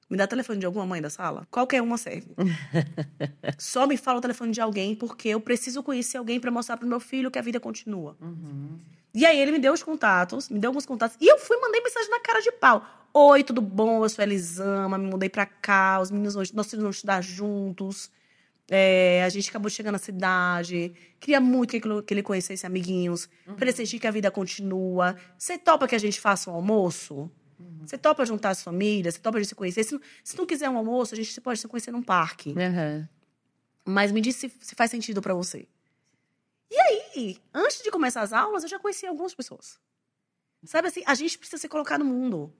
[0.08, 1.46] me dá telefone de alguma mãe da sala?
[1.50, 2.34] Qualquer uma serve.
[3.58, 6.86] Só me fala o telefone de alguém, porque eu preciso conhecer alguém para mostrar pro
[6.86, 8.16] meu filho que a vida continua.
[8.20, 8.78] Uhum.
[9.14, 11.16] E aí ele me deu os contatos, me deu alguns contatos.
[11.20, 12.84] E eu fui mandei mensagem na cara de pau.
[13.12, 14.04] Oi, tudo bom?
[14.04, 18.10] Eu sou Elisama, me mudei pra cá, os meninos, nossos filhos vão estudar juntos.
[18.68, 20.92] É, a gente acabou chegando na cidade.
[21.20, 23.28] Queria muito que ele, que ele conhecesse amiguinhos.
[23.46, 23.54] Uhum.
[23.54, 25.16] Pra ele sentir que a vida continua.
[25.38, 27.30] Você topa que a gente faça um almoço?
[27.64, 27.86] Uhum.
[27.86, 29.14] Você topa juntar as famílias?
[29.14, 29.84] Você topa a gente se conhecer?
[29.84, 32.50] Se não, se não quiser um almoço, a gente pode se conhecer num parque.
[32.50, 33.08] Uhum.
[33.84, 35.66] Mas me diz se, se faz sentido para você.
[36.70, 39.78] E aí, antes de começar as aulas, eu já conheci algumas pessoas.
[40.64, 42.52] Sabe assim, a gente precisa se colocar no mundo.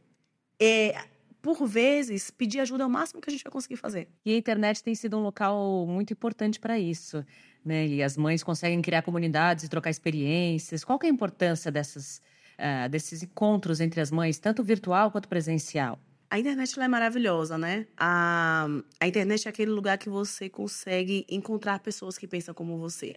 [0.61, 1.07] É,
[1.41, 4.09] por vezes, pedir ajuda é o máximo que a gente vai conseguir fazer.
[4.25, 7.25] E a internet tem sido um local muito importante para isso.
[7.65, 7.87] Né?
[7.87, 10.85] E as mães conseguem criar comunidades e trocar experiências.
[10.85, 12.21] Qual é a importância dessas,
[12.59, 15.99] uh, desses encontros entre as mães, tanto virtual quanto presencial?
[16.31, 17.87] A internet é maravilhosa, né?
[17.97, 18.67] A,
[18.99, 23.17] a internet é aquele lugar que você consegue encontrar pessoas que pensam como você.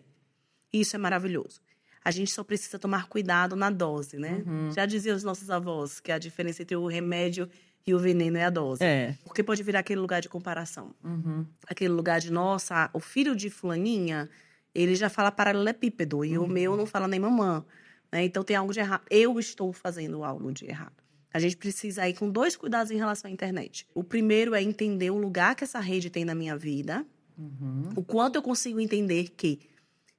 [0.72, 1.62] Isso é maravilhoso.
[2.04, 4.44] A gente só precisa tomar cuidado na dose, né?
[4.46, 4.72] Uhum.
[4.72, 7.50] Já diziam os nossos avós que a diferença entre o remédio
[7.88, 8.84] e o veneno é a dose.
[8.84, 9.16] É.
[9.24, 10.94] Porque pode virar aquele lugar de comparação.
[11.04, 11.46] Uhum.
[11.68, 14.30] Aquele lugar de, nossa, o filho de fulaninha,
[14.76, 16.46] ele já fala paralelepípedo e uhum.
[16.46, 17.66] o meu não fala nem mamã.
[18.12, 18.26] Né?
[18.26, 19.04] Então tem algo de errado.
[19.10, 20.96] Eu estou fazendo algo de errado.
[21.34, 23.88] A gente precisa ir com dois cuidados em relação à internet.
[23.94, 27.06] O primeiro é entender o lugar que essa rede tem na minha vida.
[27.38, 27.90] Uhum.
[27.96, 29.60] O quanto eu consigo entender que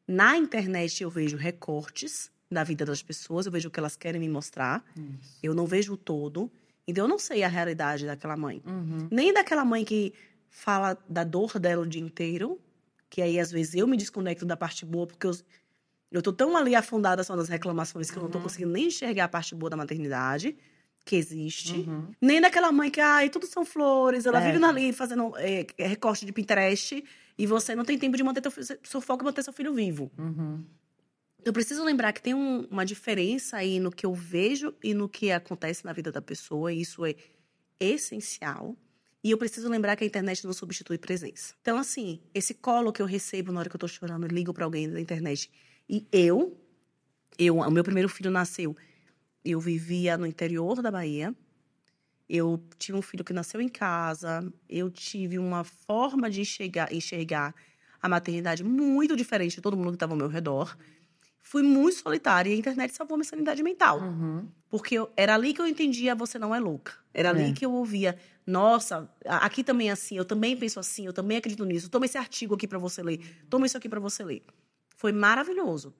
[0.06, 4.20] na internet eu vejo recortes da vida das pessoas, eu vejo o que elas querem
[4.20, 4.84] me mostrar.
[4.96, 5.38] Isso.
[5.42, 6.50] Eu não vejo o todo.
[6.86, 8.62] Então eu não sei a realidade daquela mãe.
[8.64, 9.08] Uhum.
[9.10, 10.14] Nem daquela mãe que
[10.48, 12.58] fala da dor dela o dia inteiro,
[13.10, 15.36] que aí às vezes eu me desconecto da parte boa, porque eu,
[16.10, 18.22] eu tô tão ali afundada só nas reclamações que uhum.
[18.22, 18.44] eu não tô uhum.
[18.44, 20.56] conseguindo nem enxergar a parte boa da maternidade
[21.04, 21.72] que existe.
[21.72, 22.08] Uhum.
[22.20, 24.52] Nem daquela mãe que, ai, tudo são flores, ela é.
[24.52, 27.02] vive ali fazendo é, recorte de Pinterest
[27.36, 30.10] e você não tem tempo de manter teu, seu foco e manter seu filho vivo.
[30.18, 30.64] Uhum.
[31.44, 35.08] Eu preciso lembrar que tem um, uma diferença aí no que eu vejo e no
[35.08, 37.14] que acontece na vida da pessoa, e isso é
[37.80, 38.76] essencial.
[39.22, 41.54] E eu preciso lembrar que a internet não substitui presença.
[41.62, 44.52] Então, assim, esse colo que eu recebo na hora que eu tô chorando, eu ligo
[44.52, 45.50] para alguém da internet.
[45.88, 46.56] E eu,
[47.38, 48.76] eu, o meu primeiro filho nasceu
[49.44, 51.34] eu vivia no interior da Bahia.
[52.28, 54.52] Eu tive um filho que nasceu em casa.
[54.68, 57.54] Eu tive uma forma de enxergar, enxergar
[58.00, 60.76] a maternidade muito diferente de todo mundo que estava ao meu redor.
[61.40, 64.00] Fui muito solitária e a internet salvou minha sanidade mental.
[64.00, 64.46] Uhum.
[64.68, 66.92] Porque eu, era ali que eu entendia você não é louca.
[67.14, 67.52] Era ali é.
[67.54, 71.64] que eu ouvia, nossa, aqui também é assim, eu também penso assim, eu também acredito
[71.64, 71.88] nisso.
[71.88, 73.18] Toma esse artigo aqui para você ler.
[73.48, 74.44] Toma isso aqui para você ler.
[74.98, 75.94] Foi maravilhoso.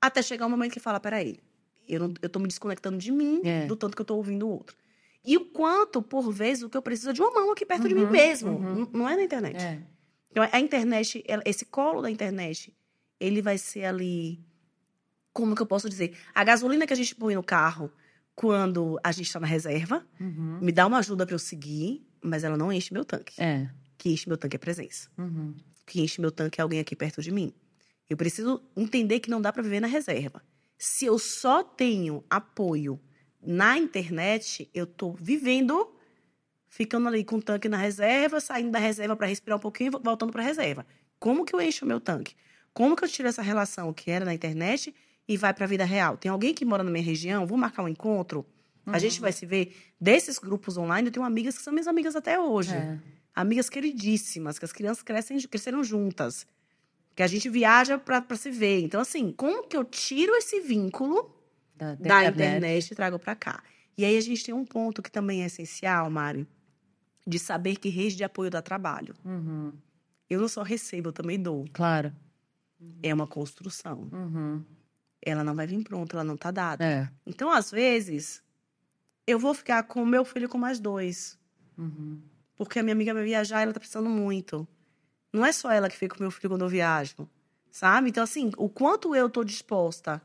[0.00, 1.40] Até chegar um momento que fala, peraí,
[1.88, 3.66] eu, não, eu tô me desconectando de mim, é.
[3.66, 4.76] do tanto que eu tô ouvindo o outro.
[5.24, 7.82] E o quanto, por vezes, o que eu preciso é de uma mão aqui perto
[7.82, 8.50] uhum, de mim uhum, mesmo.
[8.52, 8.88] Uhum.
[8.92, 9.60] Não é na internet.
[9.60, 9.82] É.
[10.30, 12.72] Então, a internet, esse colo da internet,
[13.18, 14.40] ele vai ser ali.
[15.32, 16.16] Como que eu posso dizer?
[16.32, 17.90] A gasolina que a gente põe no carro
[18.36, 20.60] quando a gente está na reserva uhum.
[20.62, 23.34] me dá uma ajuda para eu seguir, mas ela não enche meu tanque.
[23.42, 23.68] É.
[23.96, 25.08] Que enche meu tanque é presença.
[25.18, 25.56] Uhum.
[25.84, 27.52] Que enche meu tanque é alguém aqui perto de mim.
[28.08, 30.42] Eu preciso entender que não dá para viver na reserva
[30.78, 33.00] se eu só tenho apoio
[33.42, 35.92] na internet, eu estou vivendo,
[36.68, 40.02] ficando ali com o tanque na reserva, saindo da reserva para respirar um pouquinho e
[40.02, 40.86] voltando para a reserva.
[41.18, 42.36] Como que eu encho o meu tanque?
[42.72, 44.94] Como que eu tiro essa relação que era na internet
[45.26, 46.16] e vai para a vida real?
[46.16, 47.44] Tem alguém que mora na minha região?
[47.44, 48.46] Vou marcar um encontro?
[48.86, 48.94] Uhum.
[48.94, 49.74] A gente vai se ver.
[50.00, 52.74] Desses grupos online, eu tenho amigas que são minhas amigas até hoje.
[52.74, 52.98] É.
[53.34, 56.46] Amigas queridíssimas, que as crianças crescem, cresceram juntas
[57.18, 58.80] que a gente viaja para se ver.
[58.80, 61.34] Então, assim, como que eu tiro esse vínculo
[61.74, 62.32] da, da internet.
[62.32, 63.60] internet e trago para cá?
[63.96, 66.46] E aí a gente tem um ponto que também é essencial, Mari,
[67.26, 69.16] de saber que rede de apoio dá trabalho.
[69.24, 69.72] Uhum.
[70.30, 71.64] Eu não só recebo, eu também dou.
[71.72, 72.14] Claro.
[73.02, 74.08] É uma construção.
[74.12, 74.64] Uhum.
[75.20, 76.84] Ela não vai vir pronta, ela não tá dada.
[76.84, 77.10] É.
[77.26, 78.44] Então, às vezes,
[79.26, 81.36] eu vou ficar com o meu filho com mais dois.
[81.76, 82.22] Uhum.
[82.54, 84.68] Porque a minha amiga vai viajar e ela tá precisando muito.
[85.32, 87.28] Não é só ela que fica com meu filho quando eu viajo,
[87.70, 88.08] sabe?
[88.08, 90.22] Então, assim, o quanto eu tô disposta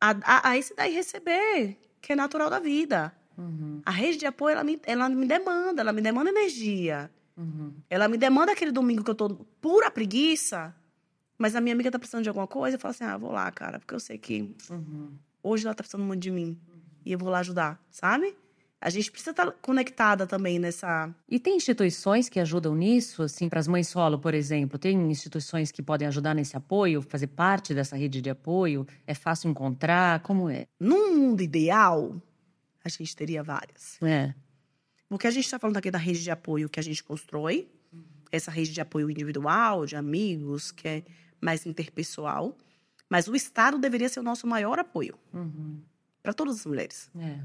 [0.00, 3.12] a, a, a esse daí receber, que é natural da vida.
[3.36, 3.82] Uhum.
[3.84, 7.10] A rede de apoio, ela me, ela me demanda, ela me demanda energia.
[7.36, 7.74] Uhum.
[7.90, 9.28] Ela me demanda aquele domingo que eu tô
[9.60, 10.74] pura preguiça,
[11.36, 13.50] mas a minha amiga tá precisando de alguma coisa, eu falo assim, ah, vou lá,
[13.50, 15.12] cara, porque eu sei que uhum.
[15.42, 16.58] hoje ela tá precisando muito de mim.
[17.04, 18.36] E eu vou lá ajudar, sabe?
[18.80, 21.14] A gente precisa estar conectada também nessa.
[21.28, 24.78] E tem instituições que ajudam nisso, assim, para as mães solo, por exemplo?
[24.78, 28.86] Tem instituições que podem ajudar nesse apoio, fazer parte dessa rede de apoio?
[29.06, 30.20] É fácil encontrar?
[30.20, 30.66] Como é?
[30.78, 32.20] Num mundo ideal,
[32.84, 34.00] a gente teria várias.
[34.02, 34.34] É.
[35.08, 37.68] Porque a gente está falando aqui da rede de apoio que a gente constrói,
[38.30, 41.02] essa rede de apoio individual, de amigos, que é
[41.40, 42.56] mais interpessoal.
[43.08, 45.80] Mas o Estado deveria ser o nosso maior apoio uhum.
[46.22, 47.10] para todas as mulheres.
[47.16, 47.40] É.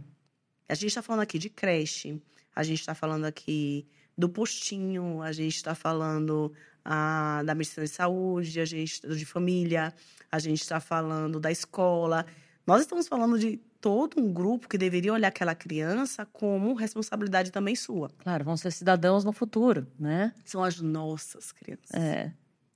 [0.68, 2.22] A gente está falando aqui de creche,
[2.56, 3.86] a gente está falando aqui
[4.18, 9.94] do postinho, a gente está falando a, da medicina de saúde, a gente de família,
[10.32, 12.26] a gente está falando da escola.
[12.66, 17.76] Nós estamos falando de todo um grupo que deveria olhar aquela criança como responsabilidade também
[17.76, 18.10] sua.
[18.20, 20.34] Claro, vão ser cidadãos no futuro, né?
[20.46, 21.92] São as nossas crianças.
[21.94, 22.32] É.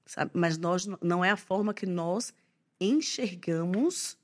[0.06, 0.32] Sabe?
[0.34, 2.34] Mas nós não é a forma que nós
[2.80, 4.18] enxergamos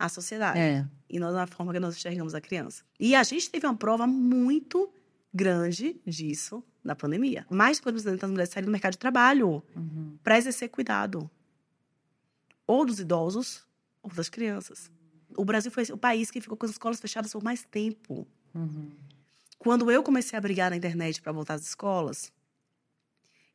[0.00, 0.58] a sociedade.
[0.58, 0.86] É.
[1.08, 2.82] E não é a forma que nós enxergamos a criança.
[2.98, 4.90] E a gente teve uma prova muito
[5.32, 7.46] grande disso na pandemia.
[7.50, 10.16] Mais de 40% das mulheres saíram do mercado de trabalho Uhum.
[10.24, 11.30] para exercer cuidado.
[12.66, 13.64] Ou dos idosos,
[14.02, 14.90] ou das crianças.
[15.36, 18.26] O Brasil foi o país que ficou com as escolas fechadas por mais tempo.
[18.54, 18.90] Uhum.
[19.58, 22.32] Quando eu comecei a brigar na internet para voltar às escolas,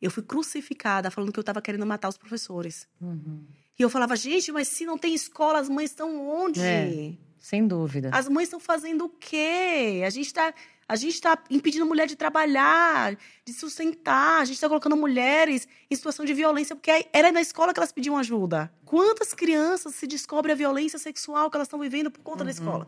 [0.01, 2.87] eu fui crucificada falando que eu estava querendo matar os professores.
[3.01, 3.45] Uhum.
[3.77, 6.61] E eu falava, gente, mas se não tem escola, as mães estão onde?
[6.61, 7.13] É.
[7.37, 8.09] Sem dúvida.
[8.13, 10.01] As mães estão fazendo o quê?
[10.05, 10.53] A gente está
[10.87, 14.41] a gente está impedindo a mulher de trabalhar, de sustentar.
[14.41, 17.91] A gente está colocando mulheres em situação de violência, porque era na escola que elas
[17.91, 18.71] pediam ajuda.
[18.85, 22.87] Quantas crianças se descobre a violência sexual que elas estão vivendo por conta da escola?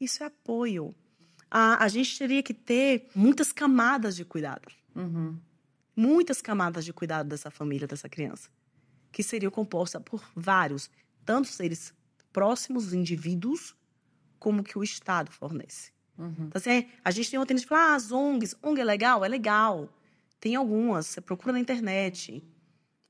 [0.00, 0.92] Isso é apoio.
[1.48, 4.68] A, a gente teria que ter muitas camadas de cuidado.
[4.96, 5.38] Uhum.
[5.94, 8.48] Muitas camadas de cuidado dessa família, dessa criança.
[9.10, 10.90] Que seria composta por vários,
[11.24, 11.92] tanto seres
[12.32, 13.76] próximos, indivíduos,
[14.38, 15.92] como que o Estado fornece.
[16.18, 16.46] Uhum.
[16.48, 19.24] Então, assim, a gente tem uma tendência de falar, ah, as ONGs, ONG é legal?
[19.24, 19.88] É legal.
[20.40, 22.42] Tem algumas, você procura na internet.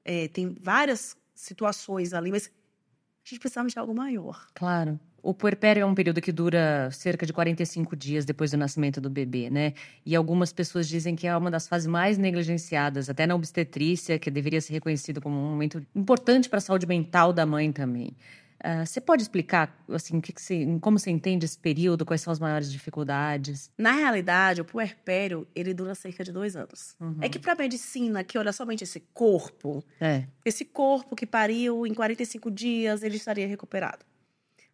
[0.05, 4.47] É, tem várias situações ali, mas a gente precisava de algo maior.
[4.55, 4.99] Claro.
[5.23, 9.09] O puerpério é um período que dura cerca de 45 dias depois do nascimento do
[9.09, 9.73] bebê, né?
[10.05, 14.31] E algumas pessoas dizem que é uma das fases mais negligenciadas, até na obstetrícia, que
[14.33, 18.17] deveria ser reconhecido como um momento importante para a saúde mental da mãe também.
[18.65, 22.33] Ah, você pode explicar, assim, que que você- como você entende esse período, quais são
[22.33, 23.71] as maiores dificuldades?
[23.79, 26.95] Na realidade, o puerpério, ele dura cerca de dois anos.
[27.01, 27.17] Uhum.
[27.21, 30.25] É que para a medicina, que olha somente esse corpo, É.
[30.45, 34.05] esse corpo que pariu em 45 dias, ele estaria recuperado.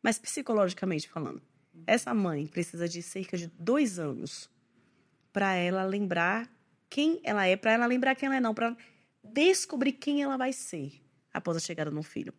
[0.03, 1.43] Mas psicologicamente falando,
[1.87, 4.49] essa mãe precisa de cerca de dois anos
[5.33, 6.49] para ela lembrar
[6.89, 8.77] quem ela é, para ela lembrar quem ela é, não, para
[9.23, 10.93] descobrir quem ela vai ser
[11.33, 12.33] após a chegada de um filho.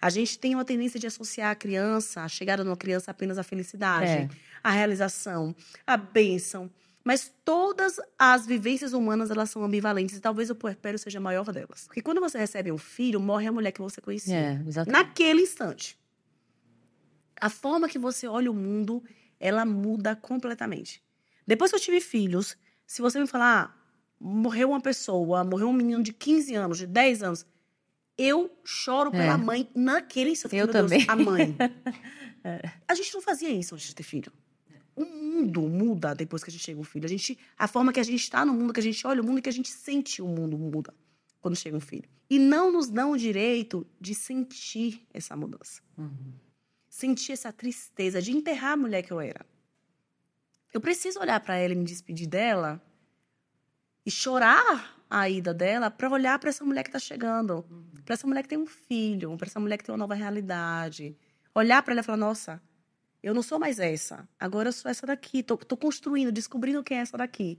[0.00, 3.38] A gente tem uma tendência de associar a criança, a chegada de uma criança apenas
[3.38, 4.28] à felicidade, É.
[4.62, 5.54] à realização,
[5.86, 6.70] à bênção.
[7.02, 10.16] Mas todas as vivências humanas, elas são ambivalentes.
[10.16, 11.84] E talvez o puerpério seja a maior delas.
[11.86, 14.34] Porque quando você recebe um filho, morre a mulher que você conhecia.
[14.34, 15.02] É, exatamente.
[15.04, 15.96] Naquele instante.
[17.40, 19.02] A forma que você olha o mundo,
[19.38, 21.02] ela muda completamente.
[21.46, 23.86] Depois que eu tive filhos, se você me falar, ah,
[24.18, 27.46] morreu uma pessoa, morreu um menino de 15 anos, de 10 anos,
[28.18, 29.36] eu choro pela É.
[29.36, 30.56] mãe naquele instante.
[30.56, 31.04] Eu Meu Deus, também.
[31.08, 31.56] a mãe.
[32.88, 34.32] A gente não fazia isso antes de ter filho.
[34.94, 37.04] O mundo muda depois que a gente chega um filho.
[37.04, 39.26] A, gente, a forma que a gente está no mundo, que a gente olha o
[39.26, 40.94] mundo e que a gente sente o mundo muda
[41.40, 42.08] quando chega um filho.
[42.30, 45.82] E não nos dão o direito de sentir essa mudança.
[45.98, 46.32] Uhum.
[46.96, 49.44] Sentir essa tristeza de enterrar a mulher que eu era.
[50.72, 52.82] Eu preciso olhar para ela e me despedir dela
[54.06, 57.66] e chorar a ida dela para olhar para essa mulher que está chegando,
[58.02, 61.14] para essa mulher que tem um filho, para essa mulher que tem uma nova realidade.
[61.54, 62.62] Olhar para ela e falar: nossa,
[63.22, 64.26] eu não sou mais essa.
[64.40, 65.42] Agora eu sou essa daqui.
[65.42, 67.58] Tô construindo, descobrindo quem é essa daqui.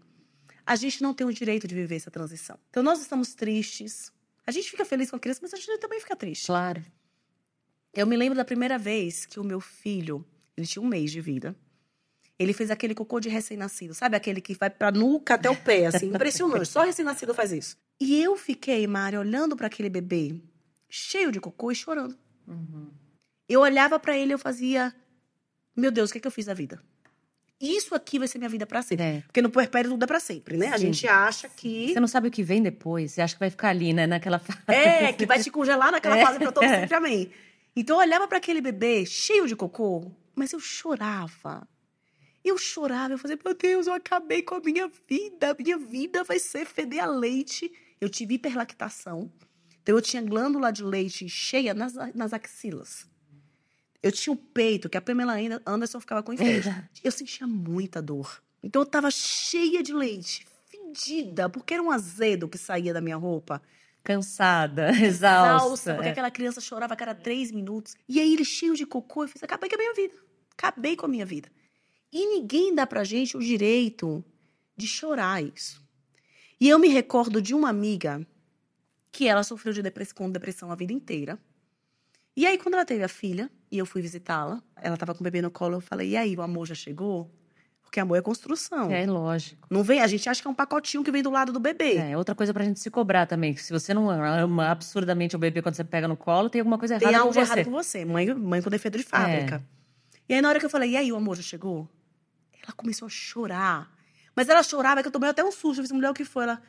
[0.65, 2.57] A gente não tem o direito de viver essa transição.
[2.71, 4.11] Então nós estamos tristes.
[4.47, 6.47] A gente fica feliz com a criança, mas a gente também fica triste.
[6.47, 6.83] Claro.
[7.97, 10.23] Eu me lembro da primeira vez que o meu filho,
[10.55, 11.55] ele tinha um mês de vida.
[12.37, 14.15] Ele fez aquele cocô de recém-nascido, sabe?
[14.15, 16.67] Aquele que vai pra nuca até o pé, assim, impressionante.
[16.67, 17.75] Só recém-nascido faz isso.
[17.99, 20.35] E eu fiquei, Mari, olhando para aquele bebê,
[20.87, 22.15] cheio de cocô e chorando.
[22.47, 22.87] Uhum.
[23.49, 24.93] Eu olhava para ele e eu fazia,
[25.75, 26.79] meu Deus, o que, é que eu fiz da vida?
[27.59, 29.03] Isso aqui vai ser minha vida para sempre.
[29.03, 29.21] É.
[29.21, 30.67] Porque no puerpério tudo é pra sempre, né?
[30.67, 30.85] A Sim.
[30.93, 33.69] gente acha que Você não sabe o que vem depois, você acha que vai ficar
[33.69, 34.61] ali, né, naquela fase.
[34.67, 36.23] É, que vai te congelar naquela É.
[36.23, 37.31] fase pra todo sempre amém.
[37.79, 41.67] Então eu olhava para aquele bebê cheio de cocô, mas eu chorava.
[42.43, 46.23] Eu chorava, eu fazia, meu Deus, eu acabei com a minha vida, a minha vida
[46.23, 47.71] vai ser feder a leite.
[48.01, 49.31] Eu tive hiperlactação,
[49.83, 53.07] então eu tinha glândula de leite cheia nas, nas axilas.
[54.01, 56.89] Eu tinha o peito, que a Pamela Anderson ficava com inveja.
[57.03, 58.41] Eu sentia muita dor.
[58.63, 63.17] Então eu tava cheia de leite, fedida, porque era um azedo que saía da minha
[63.17, 63.61] roupa
[64.07, 65.03] Cansada, exausta.
[65.11, 66.11] exausta, porque é.
[66.11, 67.93] aquela criança chorava a cada três minutos.
[68.07, 70.13] E aí ele cheio de cocô, eu fiz, acabei com a minha vida.
[70.57, 71.51] Acabei com a minha vida.
[72.09, 74.23] E ninguém dá pra gente o direito
[74.77, 75.85] de chorar isso.
[76.57, 78.25] E eu me recordo de uma amiga
[79.11, 81.37] que ela sofreu de depressão, com depressão a vida inteira.
[82.33, 85.23] E aí, quando ela teve a filha, e eu fui visitá-la, ela tava com o
[85.25, 87.29] bebê no colo, eu falei, e aí, o amor já chegou?
[87.87, 88.91] Porque amor é construção.
[88.91, 89.65] É lógico.
[89.69, 91.95] Não vem, a gente acha que é um pacotinho que vem do lado do bebê.
[91.95, 93.53] É outra coisa pra gente se cobrar também.
[93.53, 96.77] Que se você não ama absurdamente o bebê quando você pega no colo, tem alguma
[96.77, 97.39] coisa errada Tem algo com você.
[97.53, 98.05] errado com você.
[98.05, 99.63] Mãe, mãe com defeito de fábrica.
[100.27, 101.89] E aí, na hora que eu falei, e aí, o amor já chegou?
[102.61, 103.89] Ela começou a chorar.
[104.35, 105.79] Mas ela chorava que eu tomei até um susto.
[105.79, 106.43] Eu disse, mulher, o que foi?
[106.43, 106.61] Ela,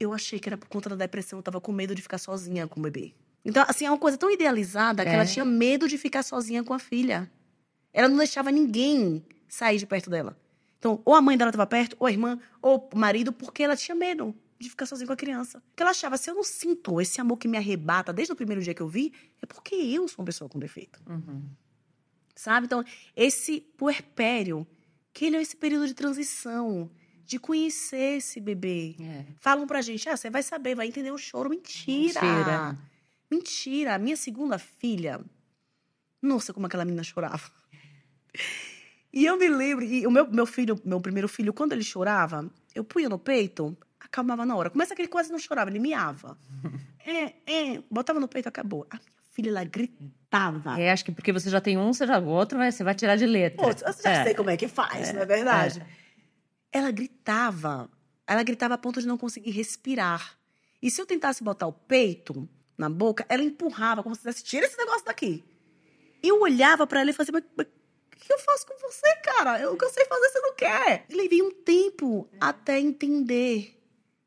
[0.00, 1.38] eu achei que era por conta da depressão.
[1.38, 3.12] Eu tava com medo de ficar sozinha com o bebê.
[3.44, 5.14] Então, assim, é uma coisa tão idealizada que É.
[5.14, 7.30] ela tinha medo de ficar sozinha com a filha.
[7.92, 10.36] Ela não deixava ninguém sair de perto dela.
[10.84, 13.74] Então, ou a mãe dela estava perto, ou a irmã, ou o marido, porque ela
[13.74, 15.62] tinha medo de ficar sozinha com a criança.
[15.70, 18.60] Porque ela achava, se eu não sinto esse amor que me arrebata desde o primeiro
[18.60, 19.10] dia que eu vi,
[19.40, 21.00] é porque eu sou uma pessoa com defeito.
[21.08, 21.42] Uhum.
[22.36, 22.66] Sabe?
[22.66, 22.84] Então,
[23.16, 24.66] esse puerpério,
[25.10, 26.90] que ele é esse período de transição,
[27.24, 28.94] de conhecer esse bebê.
[29.00, 29.24] É.
[29.38, 31.48] Falam pra gente, ah, você vai saber, vai entender o choro.
[31.48, 32.20] Mentira!
[32.20, 32.78] Mentira.
[33.30, 33.94] Mentira.
[33.94, 35.18] A minha segunda filha,
[36.20, 37.50] nossa, como aquela menina chorava.
[39.16, 42.50] E eu me lembro, e o meu, meu filho, meu primeiro filho, quando ele chorava,
[42.74, 44.70] eu punha no peito, acalmava na hora.
[44.70, 46.36] Começa que ele quase não chorava, ele miava.
[47.06, 48.86] É, é, botava no peito, acabou.
[48.88, 50.80] A minha filha, ela gritava.
[50.80, 53.14] É, acho que porque você já tem um, você já o outro, você vai tirar
[53.16, 53.62] de letra.
[53.62, 54.24] Pô, eu já É.
[54.24, 55.84] sei como é que faz, não é verdade?
[56.72, 57.90] Ela gritava.
[58.26, 60.34] Ela gritava a ponto de não conseguir respirar.
[60.80, 62.48] E se eu tentasse botar o peito
[62.78, 65.44] na boca, ela empurrava, como se dissesse, tira esse negócio daqui.
[66.22, 67.70] Eu olhava pra ela e fazia, mas, mas o
[68.24, 69.60] que eu faço com você, cara?
[69.60, 71.04] Eu, o que eu sei fazer, você não quer.
[71.08, 73.78] E levei um tempo até entender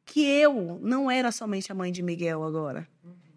[0.05, 2.87] que eu não era somente a mãe de Miguel agora.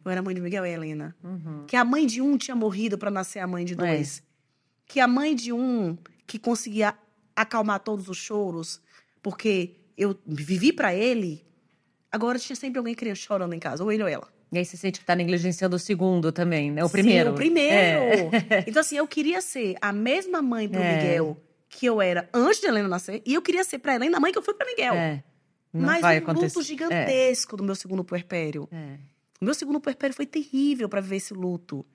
[0.04, 1.16] Eu era a mãe de Miguel e Helena.
[1.22, 1.64] Uhum.
[1.66, 4.22] Que a mãe de um tinha morrido para nascer a mãe de dois.
[4.86, 5.96] Que a mãe de um
[6.26, 6.94] que conseguia
[7.34, 8.82] acalmar todos os choros,
[9.22, 11.44] porque eu vivi para ele,
[12.12, 14.28] agora tinha sempre alguém chorando em casa, ou ele ou ela.
[14.52, 16.84] E aí você sente que tá negligenciando o segundo também, né?
[16.84, 17.30] O primeiro.
[17.30, 17.76] Sim, o primeiro.
[17.76, 18.64] É.
[18.66, 20.96] Então, assim, eu queria ser a mesma mãe pro É.
[20.96, 21.36] Miguel
[21.68, 24.32] que eu era antes de Helena nascer, e eu queria ser pra Helena a mãe
[24.32, 24.92] que eu fui pra Miguel.
[24.94, 25.22] É.
[25.72, 26.46] Não Mas vai um acontecer.
[26.58, 28.68] luto gigantesco do meu segundo puerpério.
[28.72, 28.96] É.
[29.40, 31.86] O meu segundo puerpério foi terrível para viver esse luto.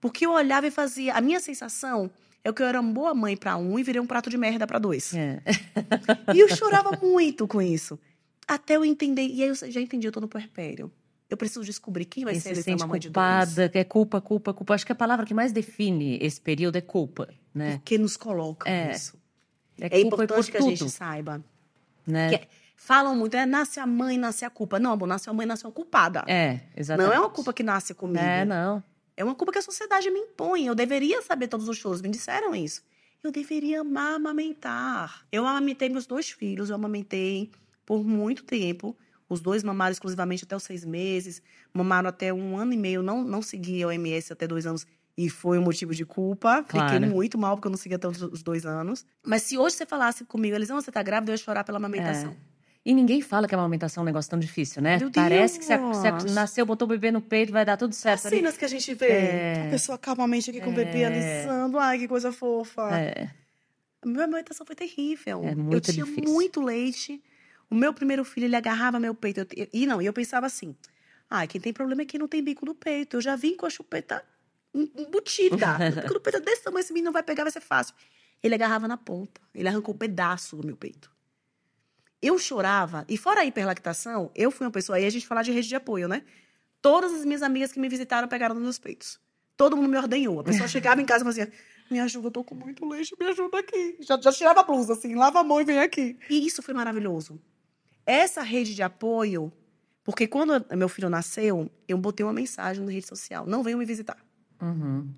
[0.00, 1.14] Porque eu olhava e fazia.
[1.14, 2.10] A minha sensação
[2.44, 4.66] é que eu era uma boa mãe para um e virei um prato de merda
[4.66, 5.14] para dois.
[5.14, 5.40] É.
[6.34, 7.98] E eu chorava muito com isso.
[8.46, 9.22] Até eu entender.
[9.22, 10.92] E aí eu já entendi, eu tô no puerpério.
[11.32, 13.14] Eu preciso descobrir quem vai E ser se essa sente mamãe de dois.
[13.26, 14.74] culpada, que é culpa, culpa, culpa.
[14.74, 17.76] Acho que a palavra que mais define esse período é culpa, né?
[17.78, 18.92] Porque nos colocam É.
[18.92, 19.16] isso.
[19.80, 21.42] É, É importante por que a tudo, gente saiba.
[22.06, 22.36] né?
[22.36, 24.78] Que falam muito, é nasce a mãe, nasce a culpa.
[24.78, 26.22] Não, amor, nasce a mãe, nasce uma culpada.
[26.28, 27.08] É, exatamente.
[27.08, 28.18] não é uma culpa que nasce comigo.
[28.22, 28.82] É, não.
[29.16, 30.66] É uma culpa que a sociedade me impõe.
[30.66, 32.02] Eu deveria saber todos os choros.
[32.02, 32.82] Me disseram isso.
[33.24, 35.24] Eu deveria amar amamentar.
[35.32, 36.68] Eu amamentei meus dois filhos.
[36.68, 37.50] Eu amamentei
[37.86, 38.94] por muito tempo.
[39.32, 41.40] Os dois mamaram exclusivamente até os seis meses.
[41.72, 43.02] Mamaram até um ano e meio.
[43.02, 44.86] Não, não segui a OMS até dois anos.
[45.16, 46.62] E foi um motivo de culpa.
[46.62, 46.92] Claro.
[46.92, 49.06] Fiquei muito mal porque eu não segui até os dois anos.
[49.24, 51.78] Mas se hoje você falasse comigo, eles, não, você tá grávida, eu ia chorar pela
[51.78, 52.36] amamentação.
[52.84, 54.98] E ninguém fala que a amamentação é um negócio tão difícil, né?
[54.98, 56.34] Meu Parece que você, Deus!
[56.34, 58.26] nasceu, botou o bebê no peito, vai dar tudo certo.
[58.26, 58.36] ali.
[58.36, 59.06] Cenas que a gente vê.
[59.06, 59.66] É.
[59.68, 61.06] A pessoa calmamente aqui com o bebê É.
[61.06, 61.78] alisando.
[61.78, 62.90] Ai, que coisa fofa.
[62.98, 63.30] É,
[64.02, 65.42] A minha amamentação foi terrível.
[65.44, 66.32] É eu muito tinha difícil.
[66.32, 67.22] muito leite.
[67.72, 69.40] O meu primeiro filho, ele agarrava meu peito.
[69.56, 70.76] Eu e não, e eu pensava assim:
[71.30, 73.16] ah, quem tem problema é quem não tem bico no peito.
[73.16, 74.22] Eu já vim com a chupeta
[74.74, 75.76] em- embutida.
[75.76, 77.94] o bico no peito é desse tamanho, esse menino não vai pegar, vai ser fácil.
[78.42, 79.40] Ele agarrava na ponta.
[79.54, 81.10] Ele arrancou um pedaço do meu peito.
[82.20, 83.04] Eu chorava.
[83.08, 84.96] E fora a hiperlactação, eu fui uma pessoa.
[84.98, 86.22] Aí a gente falar de rede de apoio, né?
[86.82, 89.18] Todas as minhas amigas que me visitaram pegaram nos meus peitos.
[89.56, 90.40] Todo mundo me ordenhou.
[90.40, 91.50] A pessoa chegava em casa e fazia:
[91.90, 93.96] Me ajuda, eu tô com muito leite, me ajuda aqui.
[94.00, 96.18] Já, já tirava a blusa, assim, lava a mão e vem aqui.
[96.28, 97.40] E isso foi maravilhoso.
[98.06, 99.52] Essa rede de apoio,
[100.04, 103.84] porque quando meu filho nasceu, eu botei uma mensagem na rede social: Não venham me
[103.84, 104.16] visitar.
[104.60, 105.08] uhum.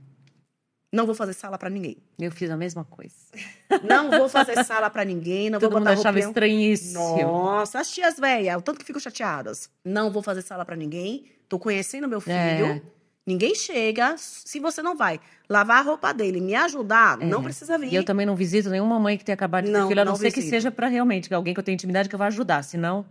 [0.93, 1.97] Não vou fazer sala pra ninguém.
[2.21, 3.17] Eu fiz a mesma coisa.
[3.83, 5.51] Não vou fazer sala pra ninguém.
[5.51, 6.29] Não Todo vou mundo botar achava roupinha.
[6.29, 7.17] estranhíssimo.
[7.21, 9.69] Nossa, as tias velhas, o tanto que ficam chateadas.
[9.85, 11.25] Não vou fazer sala pra ninguém.
[11.49, 12.37] Tô conhecendo meu filho.
[12.37, 12.83] É.
[13.27, 14.17] Ninguém chega.
[14.19, 15.19] Se você não vai
[15.49, 17.89] lavar a roupa dele, me ajudar, não precisa vir.
[17.89, 17.91] É.
[17.93, 20.05] E eu também não visito nenhuma mãe que tenha acabado de ter Não, filho, a
[20.05, 20.51] não, não ser que visito.
[20.51, 22.63] seja pra realmente que alguém que eu tenho intimidade que eu vá ajudar.
[22.63, 23.05] Senão,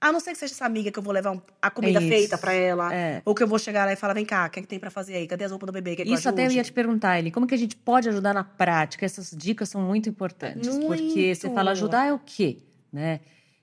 [0.00, 2.08] A não ser que seja essa amiga que eu vou levar um- a comida Isso.
[2.08, 2.94] feita pra ela.
[2.94, 3.20] É.
[3.24, 4.78] Ou que eu vou chegar lá e falar: vem cá, o que, é que tem
[4.78, 5.26] pra fazer aí?
[5.26, 5.96] Cadê as roupas do bebê?
[5.96, 8.32] Quer que isso até eu ia te perguntar, Eli, como que a gente pode ajudar
[8.32, 9.04] na prática?
[9.04, 10.68] Essas dicas são muito importantes.
[10.68, 11.56] Porque você Muito.
[11.56, 12.58] fala ajudar é o quê?
[12.92, 13.18] Né?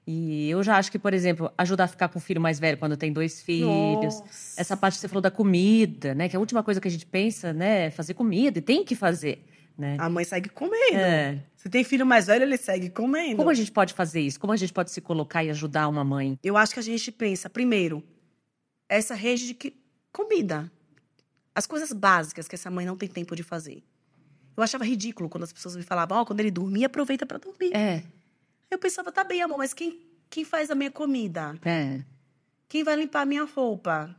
[0.08, 2.78] E eu já acho que, por exemplo, ajudar a ficar com o filho mais velho
[2.78, 4.20] quando tem dois filhos.
[4.20, 4.62] Nossa.
[4.62, 6.30] Essa parte que você falou da comida, né?
[6.30, 7.88] Que a última coisa que a gente pensa, né?
[7.88, 8.60] É fazer comida.
[8.60, 9.44] E tem que fazer,
[9.76, 9.98] né?
[10.00, 10.98] A mãe segue comendo.
[10.98, 11.42] É.
[11.56, 13.38] Se tem filho mais velho, ele segue comendo.
[13.38, 14.40] Como a gente pode fazer isso?
[14.40, 16.38] Como a gente pode se colocar e ajudar uma mãe?
[16.44, 18.04] Eu acho que a gente pensa, primeiro,
[18.88, 19.74] essa rede de que
[20.14, 20.72] comida.
[21.56, 23.82] As coisas básicas que essa mãe não tem tempo de fazer.
[24.56, 27.76] Eu achava ridículo quando as pessoas me falavam, ó, quando ele dormir, aproveita pra dormir.
[27.76, 28.04] É,
[28.70, 31.56] Eu pensava, tá bem, amor, mas quem, quem faz a minha comida?
[31.64, 32.04] é.
[32.68, 34.14] Quem vai limpar a minha roupa?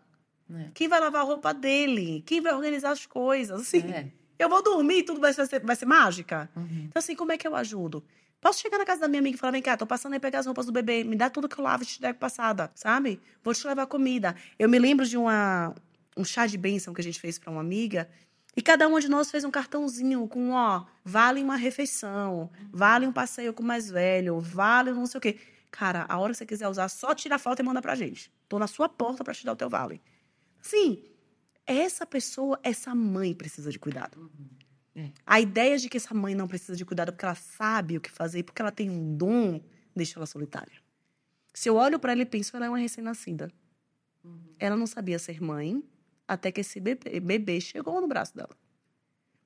[0.55, 0.69] É.
[0.73, 2.23] Quem vai lavar a roupa dele?
[2.25, 3.61] Quem vai organizar as coisas?
[3.61, 4.11] Assim, É.
[4.39, 6.49] eu vou dormir e tudo vai ser, vai ser mágica?
[6.57, 6.85] Uhum.
[6.89, 8.05] Então, assim, como é que eu ajudo?
[8.41, 10.39] Posso chegar na casa da minha amiga e falar, vem cá, tô passando aí pegar
[10.39, 13.21] as roupas do bebê, me dá tudo que eu lavo e te entrego passada, sabe?
[13.43, 14.37] Vou te levar comida.
[14.59, 15.75] Eu me lembro de uma,
[16.17, 18.09] um chá de bênção que a gente fez pra uma amiga,
[18.57, 23.13] e cada uma de nós fez um cartãozinho com, ó, vale uma refeição, vale um
[23.13, 25.39] passeio com o mais velho, vale não sei o quê.
[25.71, 28.33] Cara, a hora que você quiser usar, só tira a foto e manda pra gente.
[28.49, 30.01] Tô na sua porta pra te dar o teu vale.
[30.63, 31.05] Sim,
[31.67, 34.31] essa pessoa, essa mãe precisa de cuidado.
[34.95, 35.11] É.
[35.27, 38.11] A ideia de que essa mãe não precisa de cuidado porque ela sabe o que
[38.11, 39.61] fazer, porque ela tem um dom,
[39.95, 40.73] deixa ela solitária.
[41.53, 43.53] Se eu olho pra ela e penso, ela é uma recém-nascida.
[44.59, 45.83] Ela não sabia ser mãe
[46.27, 48.51] até que esse bebê, bebê chegou no braço dela.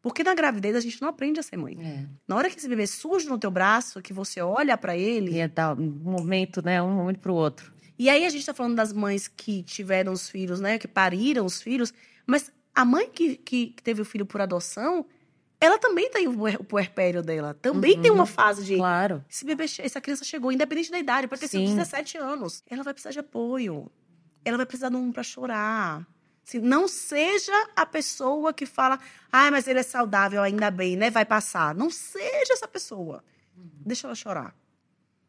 [0.03, 1.76] Porque na gravidez a gente não aprende a ser mãe.
[1.78, 2.07] É.
[2.26, 5.49] Na hora que esse bebê surge no teu braço, que você olha pra ele, Ia
[5.49, 6.81] dar um momento, né?
[6.83, 7.70] Um momento pro outro.
[7.99, 10.78] E aí a gente tá falando das mães que tiveram os filhos, né?
[10.78, 11.93] Que pariram os filhos.
[12.26, 15.05] Mas a mãe que, que, teve o filho por adoção,
[15.61, 17.53] ela também tem o puer- o puerpério dela.
[17.61, 18.03] Também Uhum.
[18.03, 18.76] tem uma fase de.
[18.76, 19.22] Claro.
[19.28, 21.76] Esse bebê, essa criança chegou, independente da idade, pode ter sido Sim.
[21.76, 22.64] 17 anos.
[22.70, 23.93] Ela vai precisar de apoio.
[24.47, 26.07] Ela vai precisar de um pra chorar.
[26.51, 28.98] Assim, não seja a pessoa que fala,
[29.32, 31.09] ai, mas ele é saudável, ainda bem, né?
[31.09, 31.72] Vai passar.
[31.76, 33.22] Não seja essa pessoa.
[33.55, 34.53] Deixa ela chorar.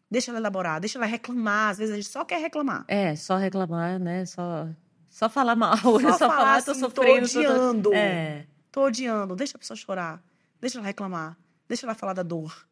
[0.09, 1.69] Deixa ela elaborar, deixa ela reclamar.
[1.69, 2.85] Às vezes a gente só quer reclamar.
[2.87, 4.25] É, só reclamar, né?
[4.25, 4.67] Só,
[5.09, 5.77] só falar mal.
[6.01, 7.27] Só, Só, falar, tô assim, sofrendo.
[7.29, 7.93] tô tô- odiando.
[7.93, 8.47] É.
[8.71, 9.35] Tô odiando.
[9.35, 10.23] Deixa a pessoa chorar.
[10.59, 11.37] Deixa ela reclamar.
[11.67, 12.65] Deixa ela falar da dor.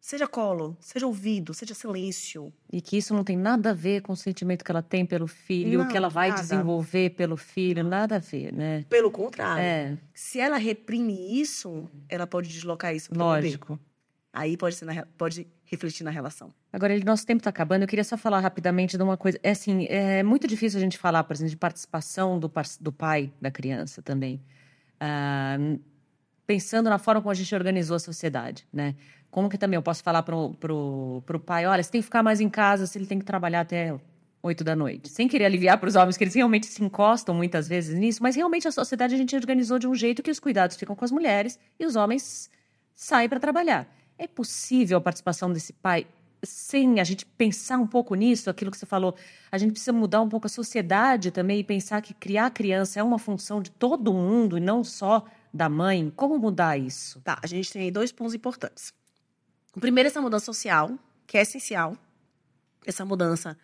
[0.00, 2.52] Seja colo, seja ouvido, seja silêncio.
[2.72, 5.26] E que isso não tem nada a ver com o sentimento que ela tem pelo
[5.26, 6.40] filho, o Não, que ela vai nada.
[6.40, 8.84] desenvolver pelo filho, nada a ver, né?
[8.88, 9.62] Pelo contrário.
[9.62, 13.46] É, Se ela reprime isso, ela pode deslocar isso pro bebê.
[13.48, 13.78] lógico.
[14.32, 16.54] Aí pode, ser na pode refletir na relação.
[16.72, 17.82] Agora, ele- nosso tempo está acabando.
[17.82, 19.38] Eu queria só falar rapidamente de uma coisa.
[19.42, 22.92] É assim, é muito difícil a gente falar, por exemplo, de participação do, par- do
[22.92, 24.40] pai da criança também.
[25.00, 25.56] Ah,
[26.46, 28.94] pensando na forma como a gente organizou a sociedade, né?
[29.30, 32.22] Como que também eu posso falar pro, pro, pro pai, olha, você tem que ficar
[32.22, 33.94] mais em casa se ele tem que trabalhar até
[34.42, 35.08] oito da noite.
[35.08, 38.36] Sem querer aliviar para os homens, que eles realmente se encostam muitas vezes nisso, mas
[38.36, 41.10] realmente a sociedade a gente organizou de um jeito que os cuidados ficam com as
[41.10, 42.50] mulheres e os homens
[42.94, 43.86] saem para trabalhar.
[44.16, 46.06] É possível a participação desse pai
[46.42, 49.14] sem a gente pensar um pouco nisso, aquilo que você falou,
[49.50, 53.02] a gente precisa mudar um pouco a sociedade também e pensar que criar criança é
[53.02, 56.12] uma função de todo mundo e não só da mãe.
[56.14, 57.20] Como mudar isso?
[57.22, 58.92] Tá, a gente tem dois pontos importantes.
[59.74, 61.96] O primeiro é essa mudança social, que é essencial.
[62.86, 63.56] Essa mudança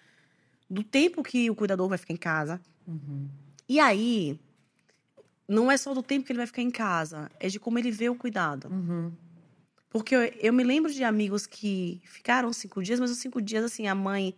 [0.69, 2.61] do tempo que o cuidador vai ficar em casa.
[3.69, 4.39] E aí,
[5.49, 7.91] não é só do tempo que ele vai ficar em casa, é de como ele
[7.91, 8.69] vê o cuidado.
[8.69, 9.13] Uhum.
[9.89, 13.65] Porque eu, eu me lembro de amigos que ficaram cinco dias, mas os cinco dias,
[13.65, 14.35] assim, a mãe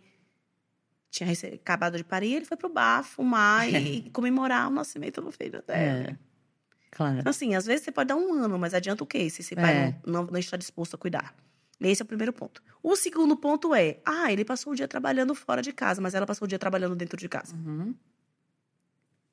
[1.09, 5.63] tinha acabado de parir, ele foi pro bar fumar e comemorar o nascimento do filho
[5.65, 6.09] dela.
[6.11, 6.17] É,
[6.91, 7.19] claro.
[7.19, 9.55] Então, assim, às vezes você pode dar um ano, mas adianta o quê se esse
[9.55, 9.95] pai É.
[10.05, 11.35] não, não, não está disposto a cuidar?
[11.79, 12.61] Esse é o primeiro ponto.
[12.81, 16.25] O segundo ponto é: ah, ele passou o dia trabalhando fora de casa, mas ela
[16.25, 17.55] passou o dia trabalhando dentro de casa.
[17.55, 17.93] Uhum.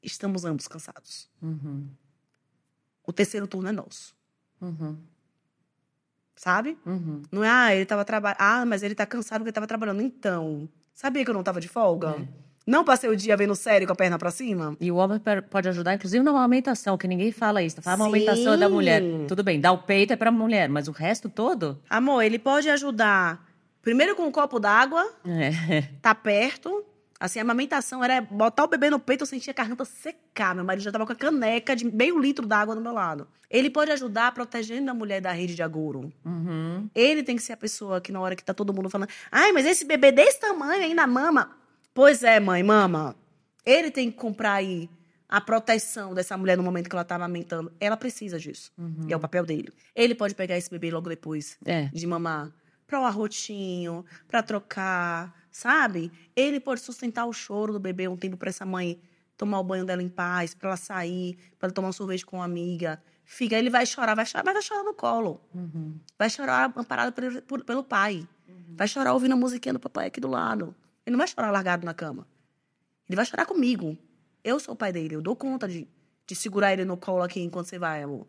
[0.02, 1.30] Estamos ambos cansados.
[1.40, 1.88] Uhum.
[3.06, 4.14] O terceiro turno é nosso,
[4.60, 4.98] Uhum.
[6.36, 6.78] sabe?
[6.84, 7.22] Uhum.
[7.30, 8.38] Não é, ah, ele tava trabalhando.
[8.40, 10.02] Ah, mas ele tá cansado porque tava trabalhando.
[10.02, 12.10] Então, sabia que eu não tava de folga?
[12.10, 12.28] É.
[12.66, 14.74] Não passei o dia vendo série com a perna pra cima?
[14.80, 17.80] E o homem pode ajudar, inclusive, na amamentação, que ninguém fala isso.
[17.82, 19.02] Fala, a amamentação é da mulher.
[19.28, 21.78] Tudo bem, dar o peito é pra mulher, mas o resto todo?
[21.90, 23.44] Amor, ele pode ajudar
[23.82, 25.82] primeiro com um copo d'água, É.
[26.00, 26.84] tá perto.
[27.20, 30.54] Assim, a amamentação era botar o bebê no peito, eu sentia a garganta secar.
[30.54, 33.28] Meu marido já tava com a caneca de meio litro d'água do meu lado.
[33.50, 36.12] Ele pode ajudar protegendo a mulher da rede de agouro.
[36.24, 36.88] Uhum.
[36.94, 39.52] Ele tem que ser a pessoa que na hora que tá todo mundo falando, ai,
[39.52, 41.50] mas esse bebê desse tamanho ainda mama.
[41.94, 43.14] Pois é, mãe, mama.
[43.64, 44.90] Ele tem que comprar aí
[45.28, 47.72] a proteção dessa mulher no momento que ela tá amamentando.
[47.80, 48.70] Ela precisa disso.
[48.76, 49.06] Uhum.
[49.08, 49.72] E é o papel dele.
[49.94, 51.84] Ele pode pegar esse bebê logo depois É.
[51.86, 52.52] de mamar
[52.86, 56.12] para o arrotinho, para trocar, sabe?
[56.36, 59.00] Ele pode sustentar o choro do bebê um tempo para essa mãe
[59.36, 62.36] tomar o banho dela em paz, para ela sair, para ela tomar um sorvete com
[62.36, 63.02] uma amiga.
[63.24, 65.40] Fica, ele vai chorar, vai chorar, mas vai chorar no colo.
[65.54, 65.98] Uhum.
[66.18, 68.28] Vai chorar amparado por- por- pelo pai.
[68.76, 70.74] Vai chorar ouvindo a musiquinha do papai aqui do lado.
[71.06, 72.26] Ele não vai chorar largado na cama.
[73.08, 73.96] Ele vai chorar comigo.
[74.42, 75.88] Eu sou o pai dele, eu dou conta de,
[76.26, 78.26] de segurar ele no colo aqui enquanto você vai, amor.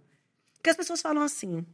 [0.55, 1.65] Porque as pessoas falam assim.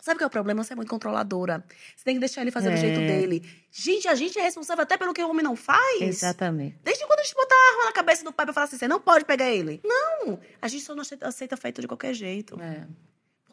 [0.00, 0.64] Sabe qual é o problema?
[0.64, 1.62] Você é muito controladora.
[1.94, 2.78] Você tem que deixar ele fazer do É.
[2.78, 3.46] jeito dele.
[3.70, 6.00] Gente, a gente é responsável até pelo que o homem não faz.
[6.00, 6.78] Exatamente.
[6.82, 8.88] Desde quando a gente botar a arma na cabeça do pai pra falar assim, você
[8.88, 9.78] não pode pegar ele.
[9.84, 10.40] Não!
[10.62, 12.58] A gente só não aceita feito de qualquer jeito.
[12.62, 12.86] É.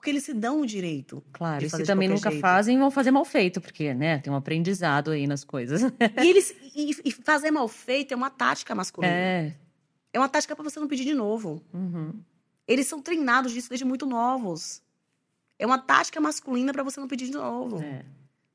[0.07, 1.21] Porque eles se dão o direito.
[1.33, 2.41] Claro, e se também nunca jeito.
[2.41, 5.81] fazem, vão fazer mal feito, porque, né, tem um aprendizado aí nas coisas.
[6.23, 9.13] E, eles, e, e fazer mal feito é uma tática masculina.
[9.13, 9.53] É,
[10.13, 10.17] É.
[10.17, 11.61] uma tática pra você não pedir de novo.
[11.73, 12.13] Uhum.
[12.65, 14.81] Eles são treinados disso desde muito novos.
[15.59, 17.83] É uma tática masculina pra você não pedir de novo.
[17.83, 18.05] é.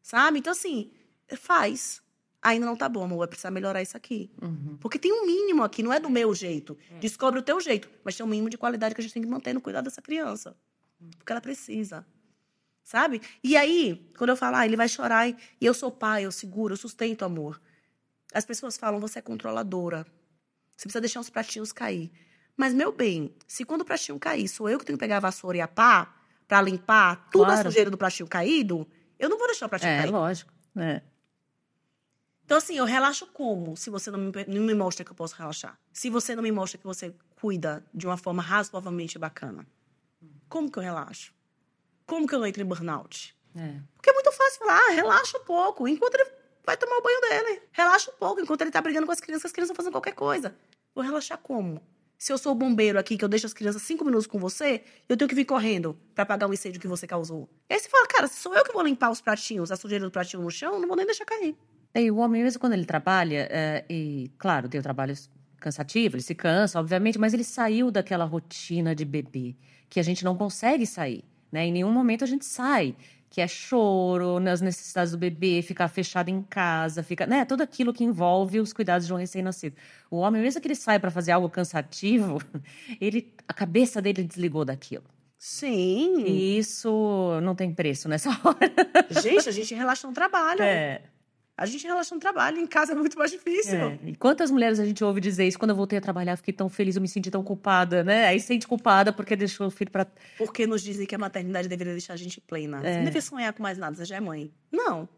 [0.01, 0.39] Sabe?
[0.39, 0.91] Então, assim,
[1.37, 2.01] faz.
[2.41, 3.19] Ainda não tá bom, amor.
[3.19, 4.31] Vai precisar melhorar isso aqui.
[4.43, 4.79] Uhum.
[4.81, 6.79] Porque tem um mínimo aqui, não é do meu jeito.
[6.99, 7.91] Descobre o teu jeito.
[8.03, 10.01] Mas tem um mínimo de qualidade que a gente tem que manter no cuidado dessa
[10.01, 10.57] criança.
[11.19, 12.07] Porque ela precisa.
[12.85, 13.23] Sabe?
[13.43, 16.73] E aí, quando eu falo, ah, ele vai chorar e eu sou pai, eu seguro,
[16.73, 17.61] eu sustento amor.
[18.35, 20.05] As pessoas falam, você é controladora.
[20.77, 22.11] Você precisa deixar os pratinhos cair.
[22.57, 25.21] Mas, meu bem, se quando o pratinho cair, sou eu que tenho que pegar a
[25.21, 26.13] vassoura e a pá
[26.49, 27.63] pra limpar tudo a Claro.
[27.71, 28.87] sujeira do pratinho caído,
[29.19, 30.11] eu não vou deixar o pratinho É, cair.
[30.11, 30.53] lógico.
[30.77, 31.03] É.
[32.45, 35.35] Então, assim, eu relaxo como se você não me, não me mostra que eu posso
[35.37, 35.79] relaxar?
[35.93, 39.67] Se você não me mostra que você cuida de uma forma razoavelmente bacana?
[40.53, 41.33] Como que eu relaxo?
[42.05, 43.35] Como que eu não entro em burnout?
[43.57, 43.81] É.
[43.95, 46.31] Porque é muito fácil falar, ah, relaxa um pouco, enquanto ele
[46.63, 47.63] vai tomar o banho dele.
[47.73, 50.13] Relaxa um pouco, enquanto ele tá brigando com as crianças, as crianças estão fazendo qualquer
[50.13, 50.55] coisa.
[50.95, 51.81] Vou relaxar como?
[52.19, 54.85] Se eu sou o bombeiro aqui, que eu deixo as crianças cinco minutos com você,
[55.09, 57.49] eu tenho que vir correndo pra apagar o incêndio que você causou.
[57.71, 60.11] Aí você fala, cara, se sou eu que vou limpar os pratinhos, a sujeira do
[60.11, 61.57] pratinho no chão, não vou nem deixar cair.
[61.95, 65.15] E o homem, mesmo quando ele trabalha, é, e claro, tem o trabalho
[65.59, 69.57] cansativo, ele se cansa, obviamente, mas ele saiu daquela rotina de bebê,
[69.93, 71.23] que a gente não consegue sair,
[71.53, 71.67] né?
[71.67, 72.97] Em nenhum momento a gente sai,
[73.29, 77.45] que é choro, nas necessidades do bebê, ficar fechado em casa, fica, né?
[77.45, 79.77] Tudo aquilo que envolve os cuidados de um recém-nascido.
[80.11, 82.41] O homem, mesmo que ele saia para fazer algo cansativo,
[82.99, 85.05] ele, a cabeça dele desligou daquilo.
[85.37, 86.25] Sim.
[86.25, 89.21] E isso não tem preço nessa hora.
[89.23, 90.63] Gente, a gente relaxa no trabalho.
[90.63, 91.03] É.
[91.57, 93.77] A gente relaxa no trabalho, em casa é muito mais difícil.
[93.79, 93.99] É.
[94.07, 95.59] E quantas mulheres a gente ouve dizer isso?
[95.59, 98.27] Quando eu voltei a trabalhar, fiquei tão feliz, eu me senti tão culpada, né?
[98.27, 100.07] Aí sente culpada porque deixou o filho pra.
[100.39, 102.81] Porque nos dizem que a maternidade deveria deixar a gente plena.
[102.81, 102.97] Você É.
[102.97, 104.51] não deve sonhar com mais nada, você já é mãe.
[104.73, 105.09] Não.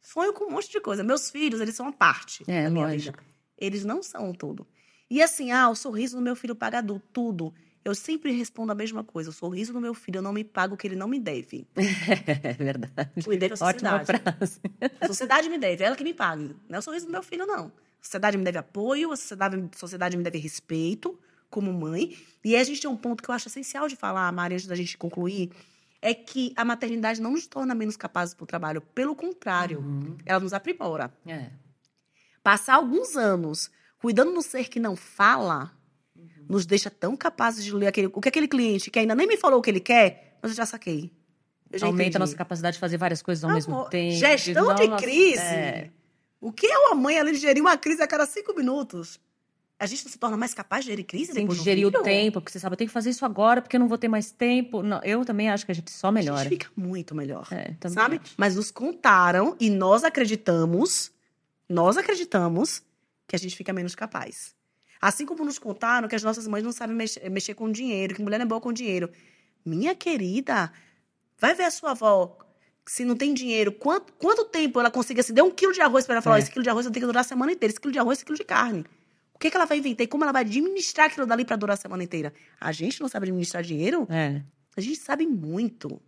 [0.00, 1.02] Sonho com um monte de coisa.
[1.04, 3.18] Meus filhos, eles são uma parte É, da minha lógico.
[3.18, 3.30] vida.
[3.58, 4.66] Eles não são tudo.
[5.10, 7.52] E assim, ah, o sorriso do meu filho paga tudo.
[7.86, 9.30] Eu sempre respondo a mesma coisa.
[9.30, 11.68] O sorriso do meu filho eu não me pago o que ele não me deve.
[12.42, 13.10] É verdade.
[13.28, 14.04] Me deve a Ótima sociedade.
[14.24, 14.60] frase.
[15.00, 16.56] A sociedade me deve, é ela que me pague.
[16.68, 17.66] Não é o sorriso do meu filho, não.
[17.66, 21.16] A sociedade me deve apoio, a sociedade, a sociedade me deve respeito
[21.48, 22.16] como mãe.
[22.44, 24.66] E aí a gente tem um ponto que eu acho essencial de falar, Mari, antes
[24.66, 25.52] da gente concluir,
[26.02, 28.80] é que a maternidade não nos torna menos capazes para o trabalho.
[28.80, 30.16] Pelo contrário, Uhum.
[30.26, 31.12] ela nos aprimora.
[31.24, 31.50] É.
[32.42, 35.72] Passar alguns anos cuidando do ser que não fala
[36.48, 39.36] nos deixa tão capazes de ler aquele, o que aquele cliente que ainda nem me
[39.36, 41.12] falou o que ele quer, mas eu já saquei.
[41.70, 42.18] Eu já Aumenta a entendi.
[42.20, 44.14] nossa capacidade de fazer várias coisas ao mesmo Amor, tempo.
[44.16, 45.40] Gestão de crise.
[45.40, 45.90] é.
[46.40, 49.18] O que é uma mãe além de gerir uma crise a cada cinco minutos?
[49.78, 52.40] A gente não se torna mais capaz de gerir crise Tem que gerir o tempo,
[52.40, 54.30] porque você sabe, eu tenho que fazer isso agora porque eu não vou ter mais
[54.30, 54.82] tempo.
[54.82, 56.44] Não, eu também acho que a gente só A melhora.
[56.44, 57.46] gente fica muito melhor.
[57.50, 58.20] É, sabe?
[58.22, 58.34] acho.
[58.38, 61.10] Mas nos contaram e nós acreditamos,
[61.68, 62.82] nós acreditamos
[63.28, 64.54] que a gente fica menos capaz.
[65.00, 68.22] Assim como nos contaram que as nossas mães não sabem mexer, mexer com dinheiro, que
[68.22, 69.10] mulher não é boa com dinheiro.
[69.64, 70.72] Minha querida,
[71.38, 72.38] vai ver a sua avó,
[72.86, 76.06] se não tem dinheiro, quanto, quanto tempo ela consegue, se der um quilo de arroz
[76.06, 76.38] para ela falar, É.
[76.38, 77.98] "Ó, esse quilo de arroz eu tenho que durar a semana inteira, esse quilo de
[77.98, 78.84] arroz, esse quilo de carne.
[79.34, 81.74] O que, que ela vai inventar e como ela vai administrar aquilo dali para durar
[81.74, 82.32] a semana inteira?
[82.60, 84.06] A gente não sabe administrar dinheiro?
[84.08, 84.40] É.
[84.76, 86.00] A gente sabe muito.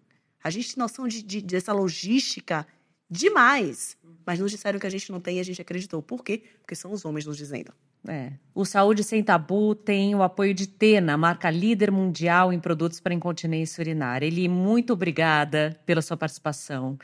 [0.43, 2.67] A gente tem noção de, de- dessa logística
[3.11, 3.97] demais.
[4.25, 6.03] Mas nos disseram que a gente não tem e a gente acreditou.
[6.03, 6.43] Por quê?
[6.61, 7.73] Porque são os homens nos dizendo.
[8.09, 8.33] É.
[8.55, 13.13] O Saúde Sem Tabu tem o apoio de Tena, marca líder mundial em produtos para
[13.13, 14.27] incontinência urinária.
[14.27, 16.99] Eli, muito obrigada pela sua participação.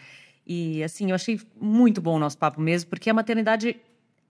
[0.46, 3.76] E, assim, eu achei muito bom o nosso papo mesmo, porque a maternidade.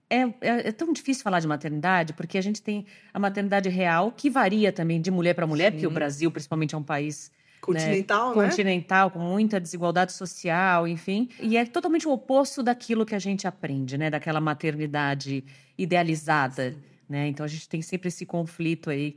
[0.07, 4.11] É, é, é tão difícil falar de maternidade, porque a gente tem a maternidade real,
[4.11, 5.95] que varia também de mulher para mulher, porque o Sim.
[5.95, 7.31] Brasil, principalmente, é um país
[7.65, 8.47] Continental, né?
[8.47, 11.29] continental, com muita desigualdade social, enfim.
[11.39, 14.09] E é totalmente o oposto daquilo que a gente aprende, né?
[14.09, 15.43] Daquela maternidade
[15.77, 16.75] idealizada,
[17.09, 17.27] né?
[17.27, 19.15] Então a gente tem sempre esse conflito aí.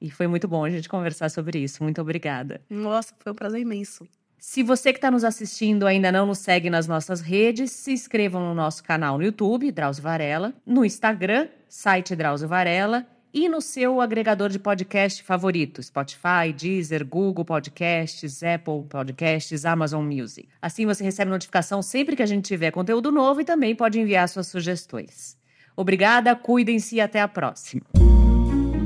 [0.00, 1.82] E foi muito bom a gente conversar sobre isso.
[1.82, 2.60] Muito obrigada.
[2.70, 4.08] Nossa, foi um prazer imenso.
[4.38, 8.40] Se você que está nos assistindo ainda não nos segue nas nossas redes, se inscrevam
[8.40, 14.00] no nosso canal no YouTube, Drauzio Varela, no Instagram, site Drauzio Varela, e no seu
[14.00, 20.48] agregador de podcast favorito, Spotify, Deezer, Google Podcasts, Apple Podcasts, Amazon Music.
[20.60, 24.28] Assim você recebe notificação sempre que a gente tiver conteúdo novo e também pode enviar
[24.28, 25.36] suas sugestões.
[25.76, 27.82] Obrigada, cuidem-se e até a próxima.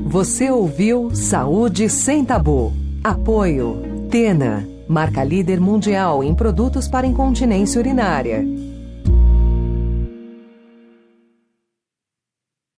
[0.05, 2.71] Você ouviu Saúde Sem Tabu.
[3.03, 4.07] Apoio.
[4.09, 4.65] Tena.
[4.87, 8.45] Marca líder mundial em produtos para incontinência urinária.